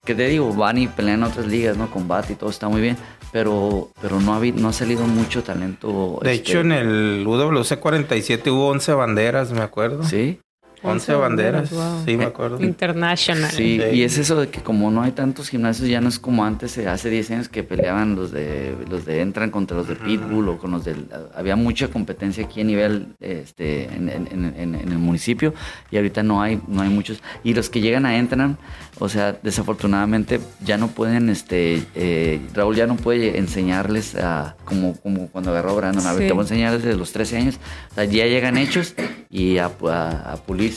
que 0.04 0.14
te 0.14 0.28
digo, 0.28 0.52
van 0.52 0.78
y 0.78 0.88
pelean 0.88 1.20
en 1.20 1.24
otras 1.24 1.46
ligas, 1.46 1.76
¿no? 1.76 1.90
Combate 1.90 2.32
y 2.32 2.36
todo 2.36 2.50
está 2.50 2.68
muy 2.68 2.80
bien 2.80 2.96
pero, 3.32 3.90
pero 4.00 4.20
no, 4.20 4.34
ha, 4.34 4.40
no 4.40 4.68
ha 4.68 4.72
salido 4.72 5.06
mucho 5.06 5.42
talento. 5.42 6.18
De 6.22 6.32
hecho, 6.32 6.60
este, 6.60 6.60
en 6.60 6.72
el 6.72 7.26
UWC 7.26 7.78
47 7.78 8.50
hubo 8.50 8.68
11 8.68 8.92
banderas, 8.94 9.52
me 9.52 9.60
acuerdo. 9.60 10.04
Sí. 10.04 10.40
11 10.82 11.14
banderas, 11.14 11.70
sí, 12.04 12.16
me 12.16 12.24
acuerdo. 12.24 12.60
International. 12.62 13.50
Sí, 13.50 13.80
y 13.92 14.02
es 14.02 14.18
eso 14.18 14.40
de 14.40 14.48
que 14.48 14.60
como 14.60 14.90
no 14.90 15.02
hay 15.02 15.12
tantos 15.12 15.48
gimnasios, 15.48 15.88
ya 15.88 16.00
no 16.00 16.08
es 16.08 16.18
como 16.18 16.44
antes, 16.44 16.76
eh, 16.78 16.88
hace 16.88 17.10
10 17.10 17.30
años 17.32 17.48
que 17.48 17.62
peleaban 17.62 18.14
los 18.14 18.30
de 18.30 18.74
los 18.88 19.04
de 19.04 19.20
Entran 19.20 19.50
contra 19.50 19.76
los 19.76 19.88
de 19.88 19.96
Pitbull 19.96 20.48
o 20.48 20.58
con 20.58 20.70
los 20.70 20.84
del... 20.84 21.06
Había 21.34 21.56
mucha 21.56 21.88
competencia 21.88 22.44
aquí 22.44 22.60
a 22.60 22.64
nivel, 22.64 23.14
este, 23.20 23.84
en, 23.84 24.08
en, 24.08 24.74
el 24.74 24.98
municipio 24.98 25.54
y 25.90 25.96
ahorita 25.96 26.22
no 26.22 26.42
hay, 26.42 26.60
no 26.68 26.82
hay 26.82 26.88
muchos. 26.88 27.22
Y 27.44 27.54
los 27.54 27.70
que 27.70 27.80
llegan 27.80 28.06
a 28.06 28.16
Entran, 28.16 28.58
o 28.98 29.08
sea, 29.08 29.32
desafortunadamente 29.42 30.40
ya 30.64 30.76
no 30.76 30.88
pueden, 30.88 31.28
este, 31.28 31.84
eh, 31.94 32.40
Raúl 32.54 32.76
ya 32.76 32.86
no 32.86 32.96
puede 32.96 33.38
enseñarles 33.38 34.14
a, 34.16 34.56
como, 34.64 34.96
como 35.00 35.28
cuando 35.28 35.50
agarró 35.50 35.76
Brandon, 35.76 36.06
a 36.06 36.12
ver, 36.12 36.26
te 36.26 36.32
voy 36.32 36.40
a 36.40 36.44
enseñar 36.44 36.78
desde 36.78 36.96
los 36.96 37.12
13 37.12 37.36
años, 37.36 37.60
o 37.90 37.94
sea, 37.94 38.04
ya 38.04 38.26
llegan 38.26 38.56
hechos 38.56 38.94
y 39.30 39.58
a, 39.58 39.70
a, 39.88 40.32
a 40.32 40.36
pulir 40.36 40.67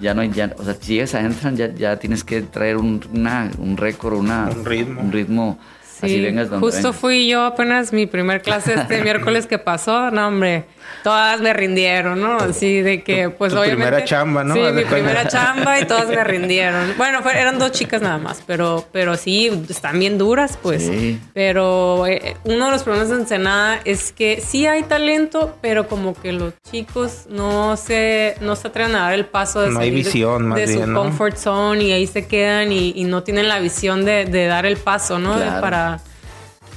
ya 0.00 0.14
no 0.14 0.22
hay, 0.22 0.30
ya, 0.30 0.54
o 0.58 0.64
sea, 0.64 0.74
si 0.74 0.94
llegas 0.94 1.14
a 1.14 1.20
entran, 1.20 1.56
ya, 1.56 1.72
ya 1.72 1.98
tienes 1.98 2.24
que 2.24 2.42
traer 2.42 2.76
un, 2.76 3.00
una, 3.12 3.50
un 3.58 3.76
récord, 3.76 4.14
una, 4.18 4.50
un 4.50 4.64
ritmo. 4.64 5.00
Un 5.00 5.12
ritmo 5.12 5.58
así 6.02 6.20
vengas 6.20 6.50
donde 6.50 6.66
Justo 6.66 6.92
fui 6.92 7.28
yo 7.28 7.44
apenas 7.44 7.92
mi 7.92 8.06
primer 8.06 8.42
clase 8.42 8.74
este 8.74 9.00
miércoles 9.02 9.46
que 9.46 9.58
pasó, 9.58 10.10
no 10.10 10.28
hombre 10.28 10.64
todas 11.02 11.40
me 11.40 11.52
rindieron, 11.52 12.20
¿no? 12.20 12.36
Así 12.36 12.80
de 12.80 13.02
que, 13.02 13.30
pues 13.30 13.52
tu 13.52 13.58
obviamente. 13.58 13.86
primera 13.86 14.04
chamba, 14.04 14.44
¿no? 14.44 14.54
Sí, 14.54 14.60
mi 14.72 14.84
primera 14.84 15.26
chamba 15.26 15.80
y 15.80 15.86
todas 15.86 16.08
me 16.08 16.22
rindieron. 16.24 16.94
Bueno, 16.96 17.20
eran 17.30 17.58
dos 17.58 17.72
chicas 17.72 18.02
nada 18.02 18.18
más, 18.18 18.42
pero, 18.46 18.86
pero 18.92 19.16
sí, 19.16 19.64
están 19.68 19.98
bien 19.98 20.18
duras, 20.18 20.58
pues. 20.60 20.84
Sí. 20.84 21.20
Pero 21.34 22.06
eh, 22.06 22.36
uno 22.44 22.66
de 22.66 22.70
los 22.70 22.82
problemas 22.82 23.08
de 23.08 23.16
Ensenada 23.16 23.80
es 23.84 24.12
que 24.12 24.40
sí 24.40 24.66
hay 24.66 24.82
talento, 24.84 25.56
pero 25.60 25.88
como 25.88 26.14
que 26.14 26.32
los 26.32 26.54
chicos 26.70 27.26
no 27.28 27.76
se, 27.76 28.36
no 28.40 28.56
se 28.56 28.68
atreven 28.68 28.94
a 28.94 29.00
dar 29.00 29.14
el 29.14 29.26
paso 29.26 29.60
de, 29.60 29.70
no 29.70 29.80
hay 29.80 29.90
visión, 29.90 30.48
más 30.48 30.58
de 30.58 30.68
su 30.68 30.92
comfort 30.92 31.36
zone 31.36 31.84
y 31.84 31.92
ahí 31.92 32.06
se 32.06 32.26
quedan 32.26 32.72
y, 32.72 33.02
no 33.02 33.24
tienen 33.24 33.48
la 33.48 33.58
visión 33.58 34.04
de, 34.04 34.46
dar 34.46 34.64
el 34.64 34.76
paso, 34.76 35.18
¿no? 35.18 35.34
Para 35.60 35.91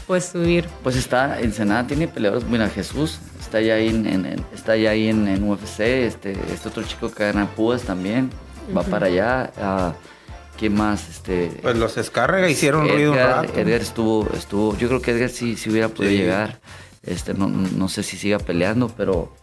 pues 0.08 0.26
subir. 0.26 0.68
Pues 0.84 0.96
está, 0.96 1.40
Ensenada 1.40 1.88
tiene 1.88 2.08
peleadores, 2.08 2.48
mira, 2.48 2.70
Jesús 2.70 3.20
está 3.40 3.62
ya 3.62 3.76
ahí 3.76 3.90
en, 3.90 4.44
está 4.54 4.76
ya 4.76 4.92
ahí 4.92 5.08
en, 5.08 5.44
UFC, 5.44 5.80
este, 5.80 6.38
este 6.54 6.70
otro 6.70 6.84
chico 6.84 7.12
que 7.12 7.26
gana 7.26 7.48
Púas 7.48 7.84
también, 7.84 8.30
va 8.76 8.84
para 8.84 9.08
allá. 9.08 9.52
Uh, 9.58 10.16
¿Quién 10.58 10.74
más? 10.74 11.10
Este, 11.10 11.52
pues 11.62 11.78
los 11.78 11.98
Escárrega 11.98 12.50
hicieron 12.50 12.88
ruido 12.88 13.12
un 13.12 13.18
rato. 13.18 13.60
Edgar 13.60 13.82
estuvo, 13.82 14.28
estuvo, 14.34 14.78
yo 14.78 14.88
creo 14.88 15.02
que 15.02 15.12
Edgar 15.12 15.30
sí, 15.30 15.58
sí 15.58 15.70
hubiera 15.70 15.90
podido 15.90 16.14
llegar. 16.14 16.60
Este, 17.04 17.34
no, 17.34 17.48
no 17.48 17.90
sé 17.90 18.04
si 18.04 18.18
siga 18.18 18.40
peleando, 18.40 18.88
pero, 18.88 19.36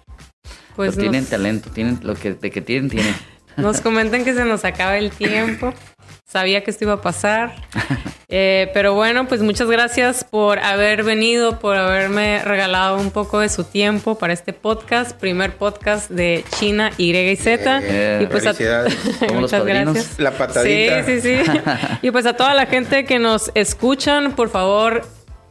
pues 0.74 0.96
tienen 0.96 1.26
talento, 1.26 1.70
tienen 1.70 2.00
lo 2.02 2.14
que 2.14 2.32
de 2.32 2.50
que 2.50 2.60
tienen, 2.62 2.88
tienen. 2.88 3.14
Nos 3.56 3.82
comentan 3.82 4.24
que 4.24 4.32
se 4.32 4.46
nos 4.46 4.64
acaba 4.64 4.96
el 4.96 5.10
tiempo. 5.10 5.74
Sabía 6.32 6.64
que 6.64 6.70
esto 6.70 6.84
iba 6.84 6.94
a 6.94 7.00
pasar. 7.02 7.54
Eh, 8.34 8.70
pero 8.72 8.94
bueno, 8.94 9.28
pues 9.28 9.42
muchas 9.42 9.68
gracias 9.68 10.24
por 10.24 10.58
haber 10.58 11.04
venido, 11.04 11.58
por 11.58 11.76
haberme 11.76 12.42
regalado 12.42 12.96
un 12.96 13.10
poco 13.10 13.40
de 13.40 13.50
su 13.50 13.64
tiempo 13.64 14.16
para 14.16 14.32
este 14.32 14.54
podcast, 14.54 15.14
primer 15.14 15.54
podcast 15.56 16.10
de 16.10 16.42
China, 16.58 16.92
Y 16.96 17.14
y 17.14 17.36
Z. 17.36 17.82
Y 18.22 18.26
pues 18.28 18.44
muchas 19.34 19.66
gracias. 19.66 20.18
La 20.18 20.30
patadita. 20.30 21.04
Sí, 21.04 21.20
sí, 21.20 21.44
sí. 21.44 21.60
y 22.00 22.10
pues 22.10 22.24
a 22.24 22.34
toda 22.34 22.54
la 22.54 22.64
gente 22.64 23.04
que 23.04 23.18
nos 23.18 23.50
escuchan, 23.54 24.34
por 24.34 24.48
favor, 24.48 25.02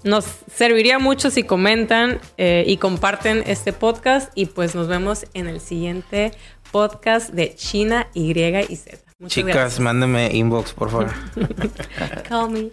nos 0.03 0.25
serviría 0.51 0.97
mucho 0.97 1.29
si 1.29 1.43
comentan 1.43 2.19
eh, 2.39 2.63
y 2.65 2.77
comparten 2.77 3.43
este 3.45 3.73
podcast 3.73 4.31
y 4.33 4.47
pues 4.47 4.73
nos 4.73 4.87
vemos 4.87 5.27
en 5.35 5.45
el 5.45 5.61
siguiente 5.61 6.31
podcast 6.71 7.29
de 7.29 7.53
China, 7.53 8.07
Y 8.15 8.31
y 8.31 8.75
Z. 8.75 9.10
Chicas, 9.27 9.79
mándenme 9.79 10.29
inbox, 10.33 10.73
por 10.73 10.89
favor. 10.89 11.11
Call 12.27 12.49
me. 12.49 12.71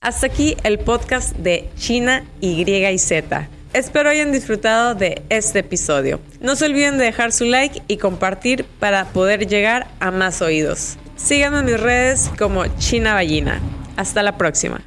Hasta 0.00 0.26
aquí 0.26 0.56
el 0.64 0.78
podcast 0.78 1.34
de 1.36 1.70
China, 1.76 2.24
Y 2.40 2.70
y 2.70 2.98
Z. 2.98 3.48
Espero 3.72 4.10
hayan 4.10 4.32
disfrutado 4.32 4.94
de 4.94 5.22
este 5.30 5.60
episodio. 5.60 6.20
No 6.40 6.56
se 6.56 6.66
olviden 6.66 6.98
de 6.98 7.06
dejar 7.06 7.32
su 7.32 7.44
like 7.44 7.82
y 7.88 7.96
compartir 7.96 8.64
para 8.78 9.06
poder 9.06 9.48
llegar 9.48 9.88
a 9.98 10.10
más 10.10 10.42
oídos. 10.42 10.96
Síganme 11.16 11.60
en 11.60 11.64
mis 11.64 11.80
redes 11.80 12.30
como 12.38 12.66
China 12.78 13.14
Ballina. 13.14 13.60
Hasta 13.96 14.22
la 14.22 14.36
próxima. 14.36 14.80